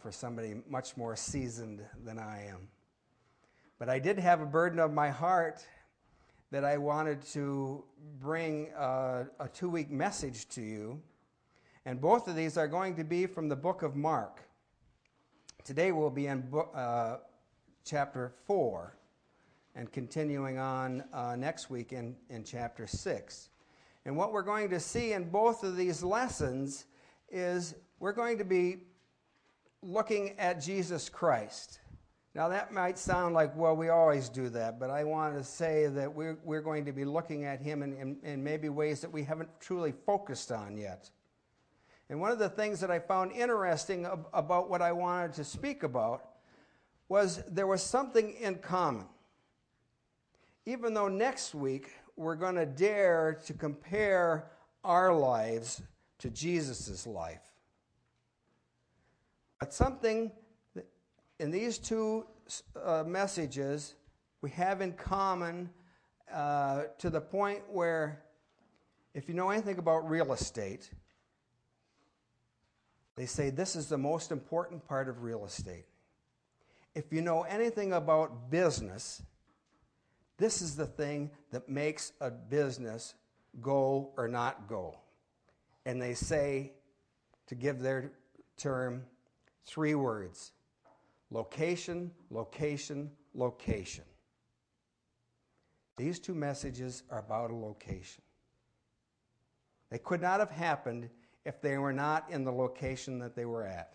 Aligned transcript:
for 0.00 0.10
somebody 0.10 0.54
much 0.68 0.96
more 0.96 1.14
seasoned 1.14 1.82
than 2.04 2.18
I 2.18 2.46
am. 2.46 2.68
But 3.78 3.88
I 3.88 3.98
did 3.98 4.18
have 4.18 4.40
a 4.40 4.46
burden 4.46 4.78
of 4.78 4.92
my 4.92 5.10
heart 5.10 5.64
that 6.50 6.64
I 6.64 6.78
wanted 6.78 7.22
to 7.32 7.84
bring 8.20 8.70
a, 8.76 9.26
a 9.38 9.48
two 9.48 9.68
week 9.68 9.90
message 9.90 10.48
to 10.50 10.62
you. 10.62 11.00
And 11.84 12.00
both 12.00 12.28
of 12.28 12.36
these 12.36 12.56
are 12.56 12.68
going 12.68 12.96
to 12.96 13.04
be 13.04 13.26
from 13.26 13.48
the 13.48 13.56
book 13.56 13.82
of 13.82 13.96
Mark. 13.96 14.42
Today 15.64 15.92
we'll 15.92 16.10
be 16.10 16.26
in 16.26 16.42
book, 16.42 16.72
uh, 16.74 17.18
chapter 17.84 18.32
4 18.46 18.96
and 19.74 19.90
continuing 19.92 20.58
on 20.58 21.04
uh, 21.12 21.36
next 21.36 21.70
week 21.70 21.92
in, 21.92 22.16
in 22.28 22.42
chapter 22.42 22.86
6. 22.86 23.48
And 24.04 24.16
what 24.16 24.32
we're 24.32 24.42
going 24.42 24.70
to 24.70 24.80
see 24.80 25.12
in 25.12 25.30
both 25.30 25.62
of 25.62 25.76
these 25.76 26.02
lessons 26.02 26.86
is 27.30 27.74
we're 27.98 28.12
going 28.12 28.38
to 28.38 28.44
be 28.44 28.78
looking 29.82 30.38
at 30.38 30.60
Jesus 30.60 31.08
Christ. 31.08 31.80
Now, 32.34 32.48
that 32.48 32.72
might 32.72 32.96
sound 32.98 33.34
like, 33.34 33.56
well, 33.56 33.74
we 33.74 33.88
always 33.88 34.28
do 34.28 34.48
that, 34.50 34.78
but 34.78 34.88
I 34.88 35.02
want 35.02 35.36
to 35.36 35.42
say 35.42 35.88
that 35.88 36.14
we're, 36.14 36.38
we're 36.44 36.60
going 36.60 36.84
to 36.84 36.92
be 36.92 37.04
looking 37.04 37.44
at 37.44 37.60
him 37.60 37.82
in, 37.82 37.92
in, 37.94 38.16
in 38.22 38.44
maybe 38.44 38.68
ways 38.68 39.00
that 39.00 39.10
we 39.10 39.24
haven't 39.24 39.48
truly 39.58 39.92
focused 40.06 40.52
on 40.52 40.76
yet. 40.76 41.10
And 42.08 42.20
one 42.20 42.30
of 42.30 42.38
the 42.38 42.48
things 42.48 42.80
that 42.80 42.90
I 42.90 43.00
found 43.00 43.32
interesting 43.32 44.04
ab- 44.04 44.26
about 44.32 44.70
what 44.70 44.80
I 44.80 44.92
wanted 44.92 45.32
to 45.34 45.44
speak 45.44 45.82
about 45.82 46.24
was 47.08 47.42
there 47.48 47.66
was 47.66 47.82
something 47.82 48.34
in 48.40 48.56
common. 48.56 49.06
Even 50.66 50.94
though 50.94 51.08
next 51.08 51.52
week 51.52 51.90
we're 52.16 52.36
going 52.36 52.54
to 52.54 52.66
dare 52.66 53.40
to 53.46 53.52
compare 53.52 54.50
our 54.84 55.12
lives 55.12 55.82
to 56.18 56.30
Jesus' 56.30 57.06
life. 57.08 57.49
But 59.60 59.74
something 59.74 60.32
in 61.38 61.50
these 61.50 61.78
two 61.78 62.26
uh, 62.82 63.04
messages 63.06 63.94
we 64.40 64.50
have 64.50 64.80
in 64.80 64.94
common 64.94 65.68
uh, 66.32 66.84
to 66.98 67.10
the 67.10 67.20
point 67.20 67.60
where, 67.70 68.22
if 69.14 69.28
you 69.28 69.34
know 69.34 69.50
anything 69.50 69.78
about 69.78 70.08
real 70.08 70.32
estate, 70.32 70.90
they 73.16 73.26
say 73.26 73.50
this 73.50 73.76
is 73.76 73.88
the 73.88 73.98
most 73.98 74.32
important 74.32 74.86
part 74.88 75.08
of 75.08 75.22
real 75.22 75.44
estate. 75.44 75.84
If 76.94 77.12
you 77.12 77.20
know 77.20 77.42
anything 77.42 77.92
about 77.92 78.50
business, 78.50 79.22
this 80.38 80.62
is 80.62 80.74
the 80.74 80.86
thing 80.86 81.30
that 81.52 81.68
makes 81.68 82.12
a 82.20 82.30
business 82.30 83.14
go 83.60 84.10
or 84.16 84.26
not 84.26 84.66
go. 84.68 84.96
And 85.84 86.00
they 86.00 86.14
say, 86.14 86.72
to 87.48 87.54
give 87.54 87.80
their 87.80 88.12
term, 88.56 89.04
three 89.64 89.94
words 89.94 90.52
location, 91.30 92.10
location, 92.30 93.10
location. 93.34 94.04
These 95.96 96.18
two 96.18 96.34
messages 96.34 97.02
are 97.10 97.18
about 97.18 97.50
a 97.50 97.54
location. 97.54 98.22
They 99.90 99.98
could 99.98 100.22
not 100.22 100.40
have 100.40 100.50
happened 100.50 101.10
if 101.44 101.60
they 101.60 101.78
were 101.78 101.92
not 101.92 102.30
in 102.30 102.44
the 102.44 102.52
location 102.52 103.18
that 103.18 103.34
they 103.34 103.44
were 103.44 103.64
at. 103.64 103.94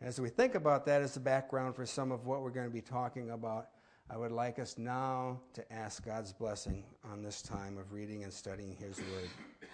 As 0.00 0.20
we 0.20 0.28
think 0.28 0.54
about 0.54 0.84
that 0.86 1.00
as 1.00 1.14
the 1.14 1.20
background 1.20 1.74
for 1.74 1.86
some 1.86 2.12
of 2.12 2.26
what 2.26 2.42
we're 2.42 2.50
going 2.50 2.66
to 2.66 2.72
be 2.72 2.82
talking 2.82 3.30
about, 3.30 3.68
I 4.10 4.16
would 4.16 4.30
like 4.30 4.58
us 4.58 4.78
now 4.78 5.40
to 5.54 5.72
ask 5.72 6.04
God's 6.04 6.32
blessing 6.32 6.84
on 7.10 7.22
this 7.22 7.42
time 7.42 7.78
of 7.78 7.92
reading 7.92 8.22
and 8.22 8.32
studying 8.32 8.76
His 8.76 8.98
Word. 8.98 9.65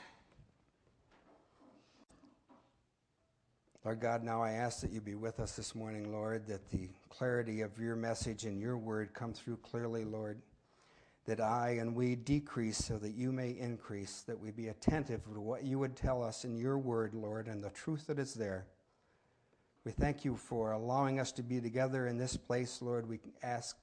Lord 3.84 3.98
God, 3.98 4.22
now 4.22 4.40
I 4.40 4.52
ask 4.52 4.80
that 4.82 4.92
you 4.92 5.00
be 5.00 5.16
with 5.16 5.40
us 5.40 5.56
this 5.56 5.74
morning, 5.74 6.12
Lord, 6.12 6.46
that 6.46 6.70
the 6.70 6.88
clarity 7.08 7.62
of 7.62 7.80
your 7.80 7.96
message 7.96 8.44
and 8.44 8.60
your 8.60 8.78
word 8.78 9.12
come 9.12 9.32
through 9.32 9.56
clearly, 9.56 10.04
Lord, 10.04 10.40
that 11.26 11.40
I 11.40 11.78
and 11.80 11.96
we 11.96 12.14
decrease 12.14 12.78
so 12.78 12.96
that 12.98 13.14
you 13.14 13.32
may 13.32 13.50
increase, 13.50 14.22
that 14.28 14.38
we 14.38 14.52
be 14.52 14.68
attentive 14.68 15.24
to 15.24 15.40
what 15.40 15.64
you 15.64 15.80
would 15.80 15.96
tell 15.96 16.22
us 16.22 16.44
in 16.44 16.56
your 16.56 16.78
word, 16.78 17.12
Lord, 17.12 17.48
and 17.48 17.62
the 17.62 17.70
truth 17.70 18.06
that 18.06 18.20
is 18.20 18.34
there. 18.34 18.66
We 19.84 19.90
thank 19.90 20.24
you 20.24 20.36
for 20.36 20.70
allowing 20.70 21.18
us 21.18 21.32
to 21.32 21.42
be 21.42 21.60
together 21.60 22.06
in 22.06 22.18
this 22.18 22.36
place, 22.36 22.82
Lord. 22.82 23.08
We 23.08 23.18
ask 23.42 23.76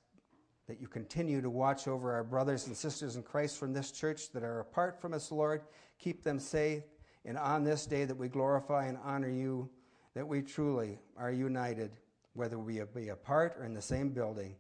that 0.70 0.80
you 0.80 0.88
continue 0.88 1.42
to 1.42 1.50
watch 1.50 1.90
over 1.90 2.14
our 2.14 2.24
brothers 2.24 2.68
and 2.68 2.78
sisters 2.78 3.18
in 3.18 3.24
Christ 3.24 3.58
from 3.58 3.74
this 3.74 3.92
church 3.92 4.32
that 4.32 4.44
are 4.44 4.62
apart 4.62 5.02
from 5.02 5.14
us, 5.14 5.30
Lord. 5.30 5.64
Keep 5.98 6.24
them 6.24 6.40
safe. 6.40 6.84
And 7.26 7.38
on 7.38 7.66
this 7.66 7.86
day 7.86 8.06
that 8.06 8.16
we 8.16 8.30
glorify 8.30 8.86
and 8.86 8.98
honor 9.04 9.30
you, 9.30 9.70
that 10.20 10.28
we 10.28 10.42
truly 10.42 11.00
are 11.18 11.32
united, 11.32 11.92
whether 12.34 12.60
we 12.60 12.82
be 12.94 13.08
apart 13.08 13.56
or 13.58 13.64
in 13.64 13.74
the 13.74 13.82
same 13.82 14.10
building, 14.10 14.54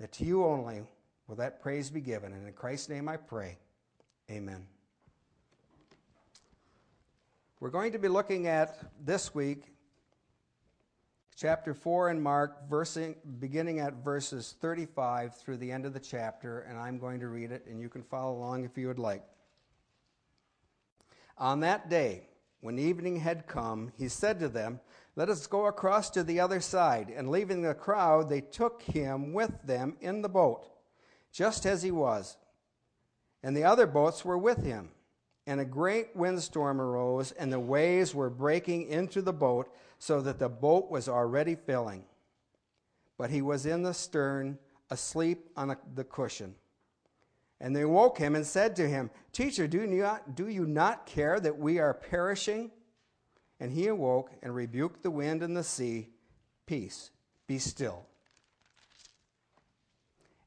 that 0.00 0.10
to 0.10 0.24
you 0.24 0.44
only 0.44 0.82
will 1.28 1.36
that 1.36 1.62
praise 1.62 1.90
be 1.90 2.00
given. 2.00 2.32
And 2.32 2.44
in 2.44 2.52
Christ's 2.52 2.88
name 2.88 3.08
I 3.08 3.16
pray. 3.16 3.56
Amen. 4.28 4.66
We're 7.60 7.70
going 7.70 7.92
to 7.92 8.00
be 8.00 8.08
looking 8.08 8.48
at 8.48 8.80
this 9.00 9.32
week 9.32 9.66
chapter 11.36 11.72
4 11.72 12.10
in 12.10 12.20
Mark, 12.20 12.68
versing, 12.68 13.14
beginning 13.38 13.78
at 13.78 14.02
verses 14.02 14.56
35 14.60 15.36
through 15.36 15.58
the 15.58 15.70
end 15.70 15.86
of 15.86 15.92
the 15.92 16.00
chapter, 16.00 16.62
and 16.62 16.76
I'm 16.76 16.98
going 16.98 17.20
to 17.20 17.28
read 17.28 17.52
it, 17.52 17.64
and 17.70 17.80
you 17.80 17.88
can 17.88 18.02
follow 18.02 18.36
along 18.36 18.64
if 18.64 18.76
you 18.76 18.88
would 18.88 18.98
like. 18.98 19.22
On 21.38 21.60
that 21.60 21.88
day, 21.88 22.22
when 22.60 22.78
evening 22.78 23.20
had 23.20 23.46
come, 23.46 23.92
he 23.96 24.08
said 24.08 24.40
to 24.40 24.48
them, 24.48 24.80
Let 25.14 25.28
us 25.28 25.46
go 25.46 25.66
across 25.66 26.10
to 26.10 26.22
the 26.22 26.40
other 26.40 26.60
side. 26.60 27.12
And 27.14 27.30
leaving 27.30 27.62
the 27.62 27.74
crowd, 27.74 28.28
they 28.28 28.40
took 28.40 28.82
him 28.82 29.32
with 29.32 29.52
them 29.62 29.96
in 30.00 30.22
the 30.22 30.28
boat, 30.28 30.66
just 31.32 31.66
as 31.66 31.82
he 31.82 31.90
was. 31.90 32.36
And 33.42 33.56
the 33.56 33.64
other 33.64 33.86
boats 33.86 34.24
were 34.24 34.38
with 34.38 34.64
him. 34.64 34.90
And 35.46 35.60
a 35.60 35.64
great 35.64 36.16
windstorm 36.16 36.80
arose, 36.80 37.30
and 37.32 37.52
the 37.52 37.60
waves 37.60 38.14
were 38.14 38.30
breaking 38.30 38.88
into 38.88 39.22
the 39.22 39.32
boat 39.32 39.72
so 39.98 40.20
that 40.22 40.40
the 40.40 40.48
boat 40.48 40.90
was 40.90 41.08
already 41.08 41.54
filling. 41.54 42.04
But 43.16 43.30
he 43.30 43.42
was 43.42 43.64
in 43.64 43.82
the 43.82 43.94
stern, 43.94 44.58
asleep 44.90 45.48
on 45.56 45.76
the 45.94 46.04
cushion. 46.04 46.56
And 47.60 47.74
they 47.74 47.84
woke 47.84 48.18
him 48.18 48.34
and 48.34 48.46
said 48.46 48.76
to 48.76 48.88
him, 48.88 49.10
Teacher, 49.32 49.66
do 49.66 49.80
you, 49.80 49.86
not, 49.86 50.34
do 50.34 50.48
you 50.48 50.66
not 50.66 51.06
care 51.06 51.40
that 51.40 51.58
we 51.58 51.78
are 51.78 51.94
perishing? 51.94 52.70
And 53.58 53.72
he 53.72 53.86
awoke 53.86 54.30
and 54.42 54.54
rebuked 54.54 55.02
the 55.02 55.10
wind 55.10 55.42
and 55.42 55.56
the 55.56 55.64
sea, 55.64 56.10
Peace, 56.66 57.10
be 57.46 57.58
still. 57.58 58.04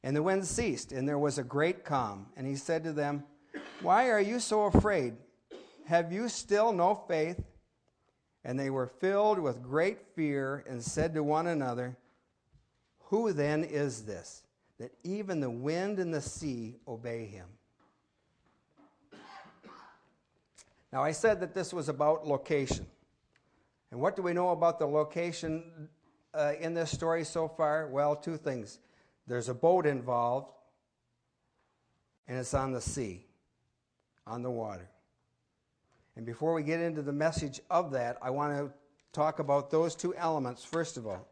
And 0.02 0.16
the 0.16 0.22
wind 0.22 0.46
ceased, 0.46 0.92
and 0.92 1.08
there 1.08 1.18
was 1.18 1.38
a 1.38 1.44
great 1.44 1.84
calm. 1.84 2.26
And 2.36 2.46
he 2.46 2.56
said 2.56 2.84
to 2.84 2.92
them, 2.92 3.24
Why 3.82 4.08
are 4.10 4.20
you 4.20 4.38
so 4.38 4.64
afraid? 4.64 5.14
Have 5.86 6.12
you 6.12 6.28
still 6.28 6.72
no 6.72 6.94
faith? 6.94 7.42
And 8.44 8.58
they 8.58 8.70
were 8.70 8.86
filled 8.86 9.38
with 9.38 9.62
great 9.62 9.98
fear 10.14 10.64
and 10.68 10.82
said 10.82 11.14
to 11.14 11.22
one 11.22 11.46
another, 11.46 11.96
Who 13.06 13.32
then 13.32 13.64
is 13.64 14.04
this, 14.04 14.42
that 14.80 14.90
even 15.04 15.40
the 15.40 15.50
wind 15.50 15.98
and 15.98 16.12
the 16.12 16.22
sea 16.22 16.74
obey 16.88 17.26
him? 17.26 17.46
Now, 20.90 21.04
I 21.04 21.12
said 21.12 21.38
that 21.40 21.54
this 21.54 21.72
was 21.72 21.88
about 21.88 22.26
location. 22.26 22.86
And 23.90 24.00
what 24.00 24.16
do 24.16 24.22
we 24.22 24.32
know 24.32 24.50
about 24.50 24.78
the 24.78 24.86
location 24.86 25.88
uh, 26.34 26.54
in 26.58 26.74
this 26.74 26.90
story 26.90 27.24
so 27.24 27.46
far? 27.46 27.88
Well, 27.88 28.16
two 28.16 28.36
things. 28.36 28.78
There's 29.26 29.48
a 29.48 29.54
boat 29.54 29.86
involved, 29.86 30.50
and 32.26 32.38
it's 32.38 32.54
on 32.54 32.72
the 32.72 32.80
sea, 32.80 33.26
on 34.26 34.42
the 34.42 34.50
water. 34.50 34.88
And 36.16 36.24
before 36.24 36.54
we 36.54 36.62
get 36.62 36.80
into 36.80 37.02
the 37.02 37.12
message 37.12 37.60
of 37.70 37.92
that, 37.92 38.16
I 38.22 38.30
want 38.30 38.56
to 38.56 38.72
talk 39.12 39.40
about 39.40 39.70
those 39.70 39.94
two 39.94 40.14
elements 40.16 40.64
first 40.64 40.96
of 40.96 41.06
all. 41.06 41.29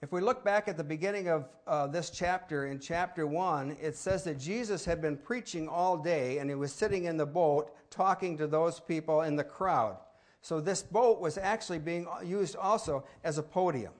If 0.00 0.12
we 0.12 0.20
look 0.20 0.44
back 0.44 0.68
at 0.68 0.76
the 0.76 0.84
beginning 0.84 1.28
of 1.28 1.48
uh, 1.66 1.88
this 1.88 2.10
chapter, 2.10 2.66
in 2.68 2.78
chapter 2.78 3.26
1, 3.26 3.78
it 3.80 3.96
says 3.96 4.22
that 4.24 4.38
Jesus 4.38 4.84
had 4.84 5.02
been 5.02 5.16
preaching 5.16 5.66
all 5.66 5.96
day 5.96 6.38
and 6.38 6.48
he 6.48 6.54
was 6.54 6.72
sitting 6.72 7.04
in 7.04 7.16
the 7.16 7.26
boat 7.26 7.74
talking 7.90 8.38
to 8.38 8.46
those 8.46 8.78
people 8.78 9.22
in 9.22 9.34
the 9.34 9.42
crowd. 9.42 9.96
So 10.40 10.60
this 10.60 10.82
boat 10.82 11.20
was 11.20 11.36
actually 11.36 11.80
being 11.80 12.06
used 12.24 12.54
also 12.54 13.04
as 13.24 13.38
a 13.38 13.42
podium. 13.42 13.92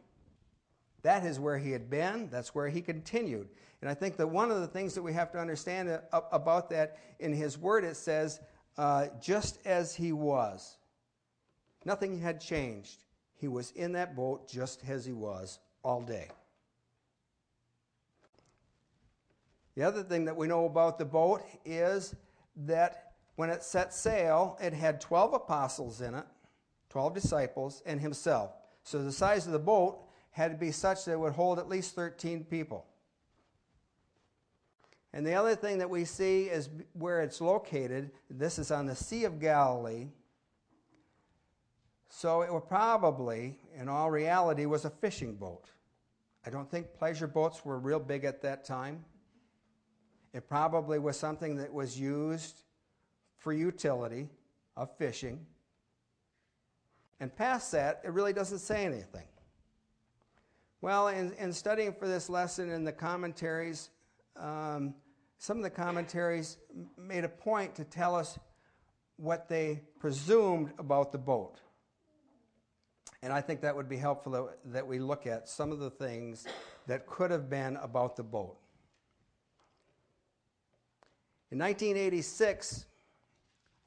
That 1.02 1.26
is 1.26 1.40
where 1.40 1.58
he 1.58 1.72
had 1.72 1.90
been, 1.90 2.28
that's 2.30 2.54
where 2.54 2.68
he 2.68 2.80
continued. 2.80 3.48
And 3.80 3.90
I 3.90 3.94
think 3.94 4.16
that 4.18 4.28
one 4.28 4.52
of 4.52 4.60
the 4.60 4.68
things 4.68 4.94
that 4.94 5.02
we 5.02 5.12
have 5.14 5.32
to 5.32 5.40
understand 5.40 6.00
about 6.12 6.70
that 6.70 6.98
in 7.18 7.32
his 7.32 7.58
word, 7.58 7.82
it 7.82 7.96
says, 7.96 8.38
uh, 8.76 9.08
just 9.20 9.58
as 9.66 9.96
he 9.96 10.12
was. 10.12 10.76
Nothing 11.84 12.20
had 12.20 12.40
changed. 12.40 13.02
He 13.34 13.48
was 13.48 13.72
in 13.72 13.92
that 13.92 14.14
boat 14.14 14.48
just 14.48 14.82
as 14.88 15.04
he 15.04 15.12
was 15.12 15.58
all 15.82 16.00
day. 16.02 16.28
The 19.76 19.84
other 19.84 20.02
thing 20.02 20.24
that 20.24 20.36
we 20.36 20.48
know 20.48 20.66
about 20.66 20.98
the 20.98 21.04
boat 21.04 21.42
is 21.64 22.14
that 22.56 23.12
when 23.36 23.50
it 23.50 23.62
set 23.62 23.94
sail, 23.94 24.58
it 24.60 24.72
had 24.72 25.00
12 25.00 25.34
apostles 25.34 26.00
in 26.00 26.14
it, 26.14 26.24
12 26.90 27.14
disciples, 27.14 27.82
and 27.86 28.00
himself. 28.00 28.50
So 28.82 29.02
the 29.04 29.12
size 29.12 29.46
of 29.46 29.52
the 29.52 29.58
boat 29.60 30.00
had 30.32 30.50
to 30.50 30.56
be 30.56 30.72
such 30.72 31.04
that 31.04 31.12
it 31.12 31.20
would 31.20 31.34
hold 31.34 31.60
at 31.60 31.68
least 31.68 31.94
13 31.94 32.44
people. 32.44 32.86
And 35.12 35.26
the 35.26 35.34
other 35.34 35.54
thing 35.54 35.78
that 35.78 35.88
we 35.88 36.04
see 36.04 36.44
is 36.44 36.68
where 36.92 37.20
it's 37.22 37.40
located. 37.40 38.10
This 38.28 38.58
is 38.58 38.70
on 38.70 38.86
the 38.86 38.96
Sea 38.96 39.24
of 39.24 39.40
Galilee. 39.40 40.08
So 42.08 42.42
it 42.42 42.68
probably, 42.68 43.58
in 43.78 43.88
all 43.88 44.10
reality, 44.10 44.66
was 44.66 44.84
a 44.84 44.90
fishing 44.90 45.34
boat. 45.34 45.70
I 46.46 46.50
don't 46.50 46.70
think 46.70 46.94
pleasure 46.94 47.26
boats 47.26 47.64
were 47.64 47.78
real 47.78 48.00
big 48.00 48.24
at 48.24 48.42
that 48.42 48.64
time. 48.64 49.04
It 50.32 50.48
probably 50.48 50.98
was 50.98 51.18
something 51.18 51.56
that 51.56 51.72
was 51.72 51.98
used 51.98 52.62
for 53.36 53.52
utility 53.52 54.28
of 54.76 54.96
fishing. 54.96 55.46
And 57.20 57.34
past 57.34 57.72
that, 57.72 58.00
it 58.04 58.12
really 58.12 58.32
doesn't 58.32 58.60
say 58.60 58.84
anything. 58.84 59.26
Well, 60.80 61.08
in, 61.08 61.32
in 61.34 61.52
studying 61.52 61.92
for 61.92 62.06
this 62.06 62.30
lesson 62.30 62.70
in 62.70 62.84
the 62.84 62.92
commentaries, 62.92 63.90
um, 64.36 64.94
some 65.38 65.56
of 65.56 65.64
the 65.64 65.70
commentaries 65.70 66.56
made 66.96 67.24
a 67.24 67.28
point 67.28 67.74
to 67.76 67.84
tell 67.84 68.14
us 68.14 68.38
what 69.16 69.48
they 69.48 69.82
presumed 69.98 70.72
about 70.78 71.10
the 71.10 71.18
boat. 71.18 71.60
And 73.22 73.32
I 73.32 73.40
think 73.40 73.60
that 73.62 73.74
would 73.74 73.88
be 73.88 73.96
helpful 73.96 74.50
that, 74.66 74.86
we 74.86 74.98
look 74.98 75.26
at 75.26 75.48
some 75.48 75.72
of 75.72 75.80
the 75.80 75.90
things 75.90 76.46
that 76.86 77.06
could 77.06 77.30
have 77.30 77.50
been 77.50 77.76
about 77.76 78.16
the 78.16 78.22
boat. 78.22 78.56
In 81.50 81.58
1986, 81.58 82.84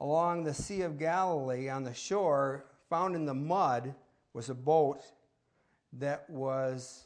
along 0.00 0.44
the 0.44 0.52
Sea 0.52 0.82
of 0.82 0.98
Galilee 0.98 1.68
on 1.68 1.84
the 1.84 1.94
shore, 1.94 2.66
found 2.90 3.14
in 3.14 3.24
the 3.24 3.34
mud, 3.34 3.94
was 4.34 4.50
a 4.50 4.54
boat 4.54 5.02
that 5.94 6.28
was 6.28 7.04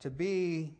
to 0.00 0.10
be 0.10 0.74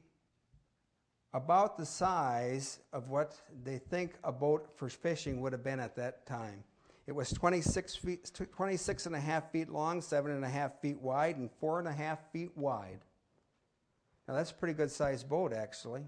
about 1.33 1.77
the 1.77 1.85
size 1.85 2.79
of 2.93 3.09
what 3.09 3.35
they 3.65 3.79
think 3.79 4.15
a 4.23 4.31
boat 4.31 4.71
for 4.77 4.89
fishing 4.89 5.41
would 5.41 5.53
have 5.53 5.65
been 5.65 5.81
at 5.81 5.97
that 5.97 6.25
time. 6.27 6.63
It 7.07 7.15
was 7.15 7.31
26, 7.33 7.97
feet, 7.97 8.33
26 8.53 9.07
and 9.07 9.15
a 9.15 9.21
half 9.21 9.51
feet 9.51 9.69
long, 9.69 10.01
seven 10.01 10.33
and 10.33 10.45
a 10.45 10.49
half 10.49 10.81
feet 10.81 10.99
wide, 11.01 11.37
and 11.37 11.51
four 11.61 11.79
and 11.79 11.87
a 11.87 11.93
half 11.93 12.19
feet 12.33 12.57
wide. 12.57 13.01
Now, 14.27 14.35
that's 14.35 14.53
a 14.53 14.55
pretty 14.55 14.73
good 14.73 14.91
sized 14.91 15.29
boat, 15.29 15.53
actually. 15.53 16.03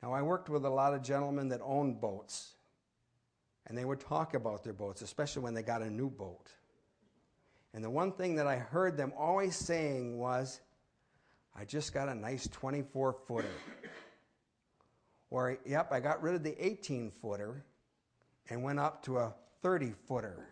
Now, 0.00 0.12
I 0.12 0.22
worked 0.22 0.48
with 0.48 0.64
a 0.64 0.70
lot 0.70 0.94
of 0.94 1.02
gentlemen 1.02 1.48
that 1.48 1.60
owned 1.64 2.00
boats, 2.00 2.52
and 3.66 3.76
they 3.76 3.84
would 3.84 3.98
talk 3.98 4.34
about 4.34 4.62
their 4.62 4.72
boats, 4.72 5.02
especially 5.02 5.42
when 5.42 5.54
they 5.54 5.62
got 5.62 5.82
a 5.82 5.90
new 5.90 6.08
boat. 6.08 6.52
And 7.74 7.82
the 7.82 7.90
one 7.90 8.12
thing 8.12 8.36
that 8.36 8.46
I 8.46 8.56
heard 8.56 8.96
them 8.96 9.12
always 9.18 9.56
saying 9.56 10.18
was, 10.18 10.60
I 11.54 11.64
just 11.64 11.92
got 11.92 12.08
a 12.08 12.14
nice 12.14 12.46
24 12.46 13.12
footer. 13.26 13.48
or, 15.30 15.58
yep, 15.66 15.90
I 15.90 15.98
got 15.98 16.22
rid 16.22 16.36
of 16.36 16.44
the 16.44 16.54
18 16.64 17.10
footer 17.20 17.64
and 18.48 18.62
went 18.62 18.78
up 18.78 19.02
to 19.02 19.18
a 19.18 19.34
30 19.62 19.92
footer. 20.06 20.48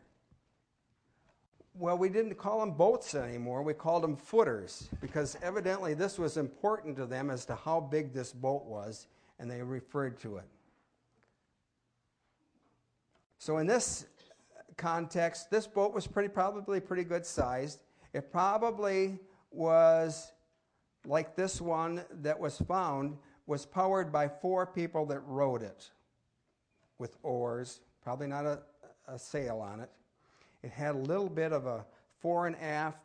Well, 1.74 1.98
we 1.98 2.08
didn't 2.08 2.36
call 2.36 2.60
them 2.60 2.72
boats 2.72 3.14
anymore. 3.14 3.62
We 3.62 3.74
called 3.74 4.02
them 4.02 4.16
footers 4.16 4.88
because 5.00 5.36
evidently 5.42 5.92
this 5.92 6.18
was 6.18 6.38
important 6.38 6.96
to 6.96 7.06
them 7.06 7.28
as 7.30 7.44
to 7.46 7.54
how 7.54 7.80
big 7.80 8.14
this 8.14 8.32
boat 8.32 8.64
was, 8.64 9.08
and 9.38 9.50
they 9.50 9.62
referred 9.62 10.18
to 10.20 10.38
it. 10.38 10.48
So, 13.38 13.58
in 13.58 13.66
this 13.66 14.06
context, 14.78 15.50
this 15.50 15.66
boat 15.66 15.92
was 15.92 16.06
pretty 16.06 16.30
probably 16.30 16.80
pretty 16.80 17.04
good 17.04 17.26
sized. 17.26 17.82
It 18.14 18.32
probably 18.32 19.18
was 19.50 20.32
like 21.06 21.36
this 21.36 21.60
one 21.60 22.02
that 22.22 22.38
was 22.38 22.58
found, 22.58 23.16
was 23.46 23.66
powered 23.66 24.10
by 24.10 24.28
four 24.28 24.66
people 24.66 25.06
that 25.06 25.20
rowed 25.20 25.62
it 25.62 25.90
with 26.98 27.16
oars, 27.22 27.80
probably 28.02 28.26
not 28.26 28.46
a, 28.46 28.60
a 29.08 29.18
sail 29.18 29.60
on 29.60 29.80
it. 29.80 29.90
It 30.62 30.70
had 30.70 30.94
a 30.94 30.98
little 30.98 31.28
bit 31.28 31.52
of 31.52 31.66
a 31.66 31.84
fore 32.20 32.46
and 32.46 32.56
aft 32.60 32.98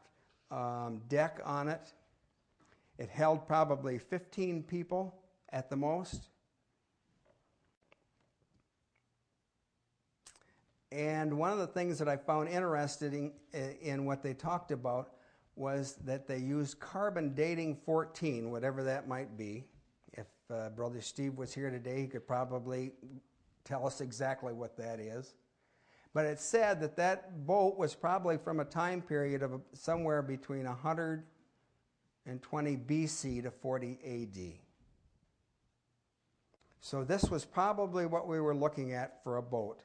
um, 0.50 1.02
deck 1.08 1.40
on 1.46 1.68
it. 1.68 1.94
It 2.98 3.10
held 3.10 3.48
probably 3.48 3.98
15 3.98 4.64
people 4.64 5.16
at 5.50 5.70
the 5.70 5.76
most. 5.76 6.28
And 10.92 11.38
one 11.38 11.52
of 11.52 11.58
the 11.58 11.68
things 11.68 11.98
that 12.00 12.10
I 12.10 12.18
found 12.18 12.50
interesting 12.50 13.32
in, 13.54 14.06
what 14.06 14.22
they 14.22 14.34
talked 14.34 14.72
about 14.72 15.12
was 15.56 15.96
that 16.04 16.28
they 16.28 16.38
used 16.38 16.80
carbon 16.80 17.34
dating 17.34 17.78
14, 17.86 18.52
whatever 18.52 18.84
that 18.84 19.08
might 19.08 19.38
be. 19.38 19.64
If 20.14 20.28
uh, 20.50 20.70
Brother 20.70 21.00
Steve 21.02 21.38
was 21.38 21.54
here 21.54 21.70
today, 21.70 22.02
he 22.02 22.08
could 22.08 22.28
probably 22.28 22.92
tell 23.64 23.88
us 23.88 24.02
exactly 24.02 24.52
what 24.52 24.76
that 24.78 25.00
is. 25.00 25.34
But 26.14 26.26
it 26.26 26.40
said 26.40 26.82
that 26.82 26.98
that 26.98 27.46
boat 27.46 27.78
was 27.78 27.96
probably 27.96 28.38
from 28.38 28.60
a 28.60 28.66
time 28.66 29.02
period 29.02 29.44
of 29.44 29.62
somewhere 29.74 30.22
between 30.22 30.66
120 30.66 32.78
BC 32.78 33.44
to 33.44 33.52
40 33.52 33.98
AD. 34.06 34.38
So 36.82 37.04
this 37.04 37.30
was 37.30 37.46
probably 37.46 38.08
what 38.08 38.28
we 38.28 38.42
were 38.42 38.56
looking 38.56 38.94
at 38.94 39.24
for 39.24 39.38
a 39.38 39.42
boat. 39.42 39.84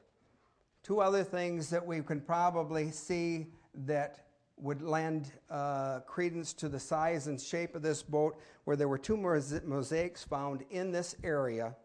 Two 0.83 0.99
other 0.99 1.23
things 1.23 1.69
that 1.69 1.85
we 1.85 2.01
can 2.01 2.19
probably 2.19 2.91
see 2.91 3.47
that 3.85 4.25
would 4.57 4.81
lend 4.81 5.31
uh, 5.49 5.99
credence 6.01 6.51
to 6.53 6.67
the 6.67 6.79
size 6.79 7.27
and 7.27 7.39
shape 7.39 7.75
of 7.75 7.83
this 7.83 8.01
boat, 8.01 8.37
where 8.65 8.75
there 8.75 8.87
were 8.87 8.97
two 8.97 9.15
mosaics 9.15 10.23
found 10.23 10.65
in 10.71 10.91
this 10.91 11.15
area. 11.23 11.75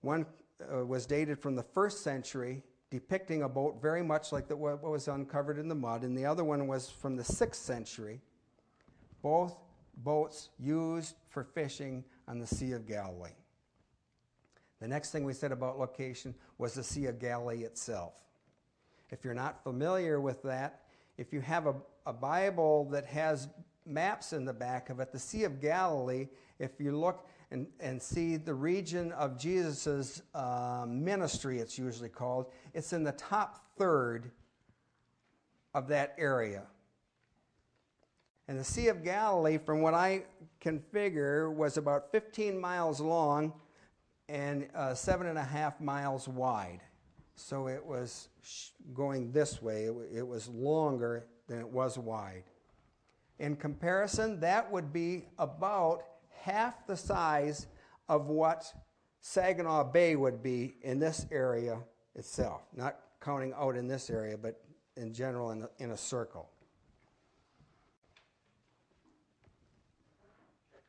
One 0.00 0.26
uh, 0.60 0.84
was 0.84 1.06
dated 1.06 1.38
from 1.38 1.54
the 1.54 1.62
first 1.62 2.02
century, 2.02 2.62
depicting 2.90 3.42
a 3.42 3.48
boat 3.48 3.80
very 3.80 4.02
much 4.02 4.32
like 4.32 4.48
the, 4.48 4.56
what 4.56 4.82
was 4.82 5.08
uncovered 5.08 5.58
in 5.58 5.68
the 5.68 5.74
mud, 5.74 6.02
and 6.02 6.16
the 6.16 6.24
other 6.24 6.44
one 6.44 6.66
was 6.66 6.88
from 6.88 7.16
the 7.16 7.24
sixth 7.24 7.62
century. 7.62 8.20
Both 9.22 9.56
boats 9.96 10.50
used 10.58 11.16
for 11.28 11.44
fishing 11.44 12.04
on 12.28 12.38
the 12.38 12.46
Sea 12.46 12.72
of 12.72 12.86
Galilee. 12.86 13.30
The 14.80 14.88
next 14.88 15.10
thing 15.10 15.24
we 15.24 15.32
said 15.32 15.52
about 15.52 15.78
location 15.78 16.34
was 16.58 16.74
the 16.74 16.84
Sea 16.84 17.06
of 17.06 17.18
Galilee 17.18 17.64
itself. 17.64 18.14
If 19.10 19.24
you're 19.24 19.34
not 19.34 19.62
familiar 19.62 20.20
with 20.20 20.42
that, 20.42 20.82
if 21.16 21.32
you 21.32 21.40
have 21.40 21.66
a, 21.66 21.74
a 22.04 22.12
Bible 22.12 22.84
that 22.90 23.06
has 23.06 23.48
maps 23.86 24.32
in 24.32 24.44
the 24.44 24.52
back 24.52 24.90
of 24.90 25.00
it, 25.00 25.12
the 25.12 25.18
Sea 25.18 25.44
of 25.44 25.60
Galilee, 25.60 26.28
if 26.58 26.72
you 26.78 26.96
look 26.96 27.26
and, 27.50 27.66
and 27.80 28.00
see 28.00 28.36
the 28.36 28.54
region 28.54 29.12
of 29.12 29.38
Jesus' 29.38 30.22
uh, 30.34 30.84
ministry, 30.88 31.58
it's 31.58 31.78
usually 31.78 32.08
called, 32.08 32.46
it's 32.74 32.92
in 32.92 33.04
the 33.04 33.12
top 33.12 33.66
third 33.78 34.30
of 35.74 35.88
that 35.88 36.14
area. 36.18 36.64
And 38.48 38.58
the 38.58 38.64
Sea 38.64 38.88
of 38.88 39.04
Galilee, 39.04 39.58
from 39.58 39.80
what 39.80 39.94
I 39.94 40.24
can 40.60 40.80
figure, 40.92 41.50
was 41.50 41.76
about 41.76 42.12
15 42.12 42.58
miles 42.58 43.00
long 43.00 43.52
and 44.28 44.68
uh, 44.74 44.94
seven 44.94 45.26
and 45.26 45.38
a 45.38 45.44
half 45.44 45.80
miles 45.80 46.28
wide. 46.28 46.80
So 47.34 47.68
it 47.68 47.84
was 47.84 48.28
going 48.94 49.30
this 49.30 49.60
way, 49.60 49.90
it 50.12 50.26
was 50.26 50.48
longer 50.48 51.26
than 51.48 51.60
it 51.60 51.68
was 51.68 51.98
wide. 51.98 52.44
In 53.38 53.56
comparison, 53.56 54.40
that 54.40 54.70
would 54.70 54.92
be 54.92 55.26
about 55.38 56.02
half 56.46 56.86
the 56.86 56.96
size 56.96 57.66
of 58.08 58.28
what 58.28 58.72
Saginaw 59.20 59.82
Bay 59.90 60.14
would 60.14 60.44
be 60.44 60.76
in 60.82 61.00
this 61.00 61.26
area 61.32 61.80
itself, 62.14 62.62
not 62.72 63.00
counting 63.20 63.52
out 63.58 63.76
in 63.76 63.88
this 63.88 64.08
area, 64.10 64.38
but 64.38 64.62
in 64.96 65.12
general 65.12 65.50
in 65.50 65.62
a, 65.62 65.68
in 65.78 65.90
a 65.90 65.96
circle. 65.96 66.48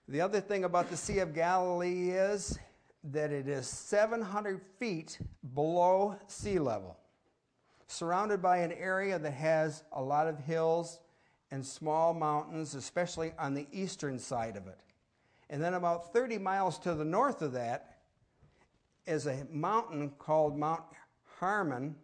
The 0.08 0.22
other 0.22 0.40
thing 0.40 0.64
about 0.64 0.92
the 0.92 0.96
Sea 0.96 1.20
of 1.20 1.34
Galilee 1.34 2.12
is 2.12 2.60
that 3.06 3.32
it 3.32 3.48
is 3.48 3.68
700 3.68 4.62
feet 4.80 5.18
below 5.56 6.18
sea 6.28 6.60
level, 6.60 6.98
surrounded 7.88 8.44
by 8.44 8.58
an 8.58 8.74
area 8.74 9.18
that 9.18 9.34
has 9.34 9.84
a 9.92 10.02
lot 10.02 10.28
of 10.28 10.38
hills 10.38 11.00
and 11.50 11.66
small 11.66 12.14
mountains, 12.14 12.76
especially 12.76 13.34
on 13.40 13.56
the 13.56 13.66
eastern 13.72 14.20
side 14.20 14.56
of 14.56 14.68
it. 14.68 14.78
And 15.50 15.62
then 15.62 15.74
about 15.74 16.14
30 16.14 16.38
miles 16.38 16.78
to 16.80 16.94
the 16.94 17.06
north 17.06 17.42
of 17.42 17.54
that 17.54 18.00
is 19.06 19.28
a 19.28 19.46
mountain 19.52 20.12
called 20.18 20.58
Mount 20.58 20.84
Hermon, 21.40 21.96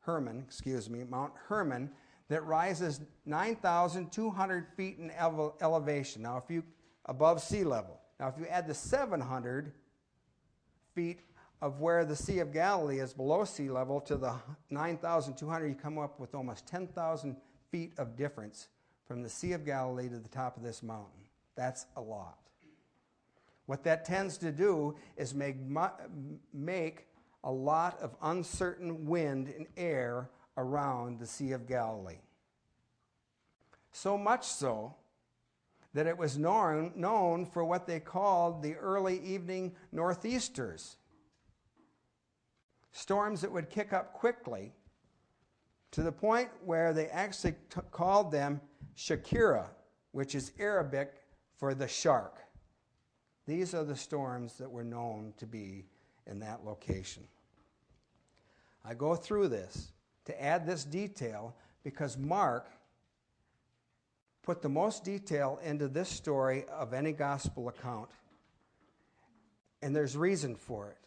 Hermon, 0.00 0.42
excuse 0.46 0.90
me, 0.90 1.04
Mount 1.04 1.32
Hermon, 1.48 1.90
that 2.28 2.44
rises 2.44 3.00
9,200 3.26 4.66
feet 4.76 4.98
in 4.98 5.10
elevation. 5.60 6.22
Now, 6.22 6.36
if 6.36 6.50
you 6.50 6.62
above 7.06 7.42
sea 7.42 7.64
level. 7.64 8.00
Now, 8.20 8.28
if 8.28 8.38
you 8.38 8.46
add 8.46 8.66
the 8.66 8.74
700 8.74 9.72
feet 10.94 11.20
of 11.60 11.80
where 11.80 12.04
the 12.04 12.16
Sea 12.16 12.40
of 12.40 12.52
Galilee 12.52 13.00
is 13.00 13.12
below 13.12 13.44
sea 13.44 13.70
level 13.70 14.00
to 14.02 14.16
the 14.16 14.34
9,200, 14.70 15.66
you 15.66 15.74
come 15.74 15.98
up 15.98 16.18
with 16.20 16.34
almost 16.34 16.66
10,000 16.66 17.36
feet 17.70 17.92
of 17.98 18.16
difference 18.16 18.68
from 19.06 19.22
the 19.22 19.28
Sea 19.28 19.52
of 19.52 19.64
Galilee 19.64 20.08
to 20.08 20.18
the 20.18 20.28
top 20.28 20.56
of 20.56 20.62
this 20.62 20.82
mountain. 20.82 21.20
That's 21.56 21.86
a 21.96 22.00
lot. 22.00 22.38
What 23.72 23.84
that 23.84 24.04
tends 24.04 24.36
to 24.36 24.52
do 24.52 24.96
is 25.16 25.32
make, 25.32 25.56
make 26.52 27.06
a 27.42 27.50
lot 27.50 27.98
of 28.02 28.14
uncertain 28.20 29.06
wind 29.06 29.48
and 29.48 29.66
air 29.78 30.28
around 30.58 31.18
the 31.18 31.26
Sea 31.26 31.52
of 31.52 31.66
Galilee. 31.66 32.20
So 33.90 34.18
much 34.18 34.44
so 34.44 34.94
that 35.94 36.06
it 36.06 36.18
was 36.18 36.36
known, 36.36 36.92
known 36.96 37.46
for 37.46 37.64
what 37.64 37.86
they 37.86 37.98
called 37.98 38.62
the 38.62 38.74
early 38.74 39.18
evening 39.20 39.74
northeasters. 39.90 40.98
Storms 42.90 43.40
that 43.40 43.50
would 43.50 43.70
kick 43.70 43.94
up 43.94 44.12
quickly 44.12 44.74
to 45.92 46.02
the 46.02 46.12
point 46.12 46.50
where 46.62 46.92
they 46.92 47.06
actually 47.06 47.54
t- 47.70 47.80
called 47.90 48.32
them 48.32 48.60
Sharkia, 48.94 49.64
which 50.10 50.34
is 50.34 50.52
Arabic 50.58 51.14
for 51.56 51.72
the 51.74 51.88
shark. 51.88 52.42
These 53.46 53.74
are 53.74 53.84
the 53.84 53.96
storms 53.96 54.54
that 54.58 54.70
were 54.70 54.84
known 54.84 55.34
to 55.38 55.46
be 55.46 55.86
in 56.26 56.38
that 56.40 56.64
location. 56.64 57.24
I 58.84 58.94
go 58.94 59.14
through 59.14 59.48
this 59.48 59.92
to 60.24 60.42
add 60.42 60.66
this 60.66 60.84
detail 60.84 61.54
because 61.82 62.16
Mark 62.16 62.68
put 64.42 64.62
the 64.62 64.68
most 64.68 65.04
detail 65.04 65.60
into 65.64 65.88
this 65.88 66.08
story 66.08 66.64
of 66.68 66.92
any 66.92 67.12
gospel 67.12 67.68
account. 67.68 68.10
And 69.82 69.94
there's 69.94 70.16
reason 70.16 70.54
for 70.54 70.88
it. 70.88 70.98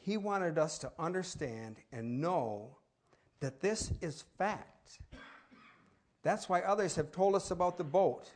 He 0.00 0.16
wanted 0.16 0.58
us 0.58 0.78
to 0.78 0.92
understand 0.98 1.76
and 1.92 2.20
know 2.20 2.76
that 3.40 3.60
this 3.60 3.92
is 4.00 4.24
fact. 4.36 4.98
That's 6.22 6.48
why 6.48 6.60
others 6.60 6.96
have 6.96 7.12
told 7.12 7.34
us 7.34 7.50
about 7.50 7.78
the 7.78 7.84
boat. 7.84 8.30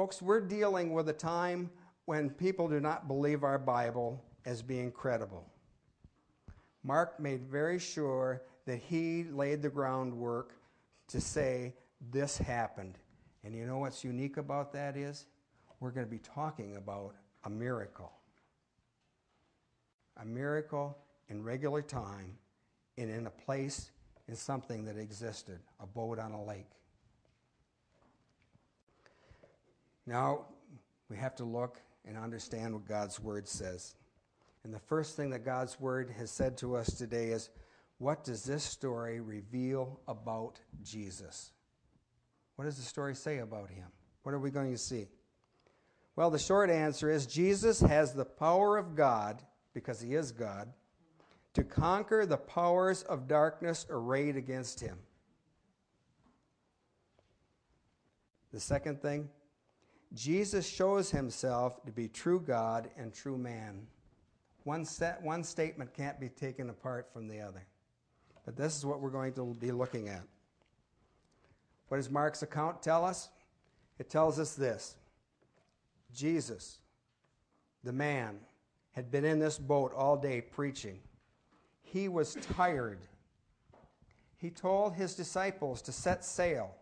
Folks, 0.00 0.22
we're 0.22 0.40
dealing 0.40 0.94
with 0.94 1.10
a 1.10 1.12
time 1.12 1.68
when 2.06 2.30
people 2.30 2.66
do 2.66 2.80
not 2.80 3.06
believe 3.06 3.44
our 3.44 3.58
Bible 3.58 4.24
as 4.46 4.62
being 4.62 4.90
credible. 4.90 5.46
Mark 6.82 7.20
made 7.20 7.42
very 7.42 7.78
sure 7.78 8.40
that 8.64 8.78
he 8.78 9.24
laid 9.24 9.60
the 9.60 9.68
groundwork 9.68 10.54
to 11.08 11.20
say 11.20 11.74
this 12.10 12.38
happened. 12.38 12.96
And 13.44 13.54
you 13.54 13.66
know 13.66 13.76
what's 13.76 14.02
unique 14.02 14.38
about 14.38 14.72
that 14.72 14.96
is 14.96 15.26
we're 15.80 15.90
going 15.90 16.06
to 16.06 16.10
be 16.10 16.22
talking 16.34 16.76
about 16.76 17.14
a 17.44 17.50
miracle. 17.50 18.10
A 20.16 20.24
miracle 20.24 20.96
in 21.28 21.44
regular 21.44 21.82
time 21.82 22.38
and 22.96 23.10
in 23.10 23.26
a 23.26 23.30
place 23.30 23.90
in 24.28 24.34
something 24.34 24.86
that 24.86 24.96
existed, 24.96 25.60
a 25.78 25.86
boat 25.86 26.18
on 26.18 26.32
a 26.32 26.42
lake. 26.42 26.70
Now, 30.10 30.46
we 31.08 31.16
have 31.18 31.36
to 31.36 31.44
look 31.44 31.80
and 32.04 32.18
understand 32.18 32.74
what 32.74 32.84
God's 32.84 33.20
Word 33.20 33.46
says. 33.46 33.94
And 34.64 34.74
the 34.74 34.80
first 34.80 35.14
thing 35.14 35.30
that 35.30 35.44
God's 35.44 35.78
Word 35.78 36.12
has 36.18 36.32
said 36.32 36.58
to 36.58 36.74
us 36.74 36.88
today 36.88 37.28
is 37.28 37.48
what 37.98 38.24
does 38.24 38.42
this 38.42 38.64
story 38.64 39.20
reveal 39.20 40.00
about 40.08 40.58
Jesus? 40.82 41.52
What 42.56 42.64
does 42.64 42.76
the 42.76 42.82
story 42.82 43.14
say 43.14 43.38
about 43.38 43.70
him? 43.70 43.86
What 44.24 44.34
are 44.34 44.40
we 44.40 44.50
going 44.50 44.72
to 44.72 44.78
see? 44.78 45.06
Well, 46.16 46.30
the 46.30 46.40
short 46.40 46.70
answer 46.70 47.08
is 47.08 47.24
Jesus 47.24 47.78
has 47.80 48.12
the 48.12 48.24
power 48.24 48.78
of 48.78 48.96
God, 48.96 49.40
because 49.74 50.00
he 50.00 50.14
is 50.14 50.32
God, 50.32 50.72
to 51.54 51.62
conquer 51.62 52.26
the 52.26 52.36
powers 52.36 53.04
of 53.04 53.28
darkness 53.28 53.86
arrayed 53.88 54.34
against 54.34 54.80
him. 54.80 54.98
The 58.52 58.58
second 58.58 59.00
thing, 59.02 59.28
Jesus 60.14 60.68
shows 60.68 61.10
himself 61.10 61.82
to 61.84 61.92
be 61.92 62.08
true 62.08 62.40
God 62.40 62.90
and 62.96 63.14
true 63.14 63.38
man. 63.38 63.86
One, 64.64 64.84
set, 64.84 65.22
one 65.22 65.44
statement 65.44 65.94
can't 65.94 66.18
be 66.18 66.28
taken 66.28 66.70
apart 66.70 67.08
from 67.12 67.28
the 67.28 67.40
other. 67.40 67.64
But 68.44 68.56
this 68.56 68.76
is 68.76 68.84
what 68.84 69.00
we're 69.00 69.10
going 69.10 69.32
to 69.34 69.54
be 69.54 69.70
looking 69.70 70.08
at. 70.08 70.22
What 71.88 71.98
does 71.98 72.10
Mark's 72.10 72.42
account 72.42 72.82
tell 72.82 73.04
us? 73.04 73.30
It 73.98 74.08
tells 74.10 74.38
us 74.38 74.54
this 74.54 74.96
Jesus, 76.12 76.78
the 77.84 77.92
man, 77.92 78.38
had 78.92 79.10
been 79.10 79.24
in 79.24 79.38
this 79.38 79.58
boat 79.58 79.92
all 79.94 80.16
day 80.16 80.40
preaching. 80.40 80.98
He 81.82 82.08
was 82.08 82.36
tired. 82.56 82.98
He 84.36 84.50
told 84.50 84.94
his 84.94 85.14
disciples 85.14 85.82
to 85.82 85.92
set 85.92 86.24
sail. 86.24 86.74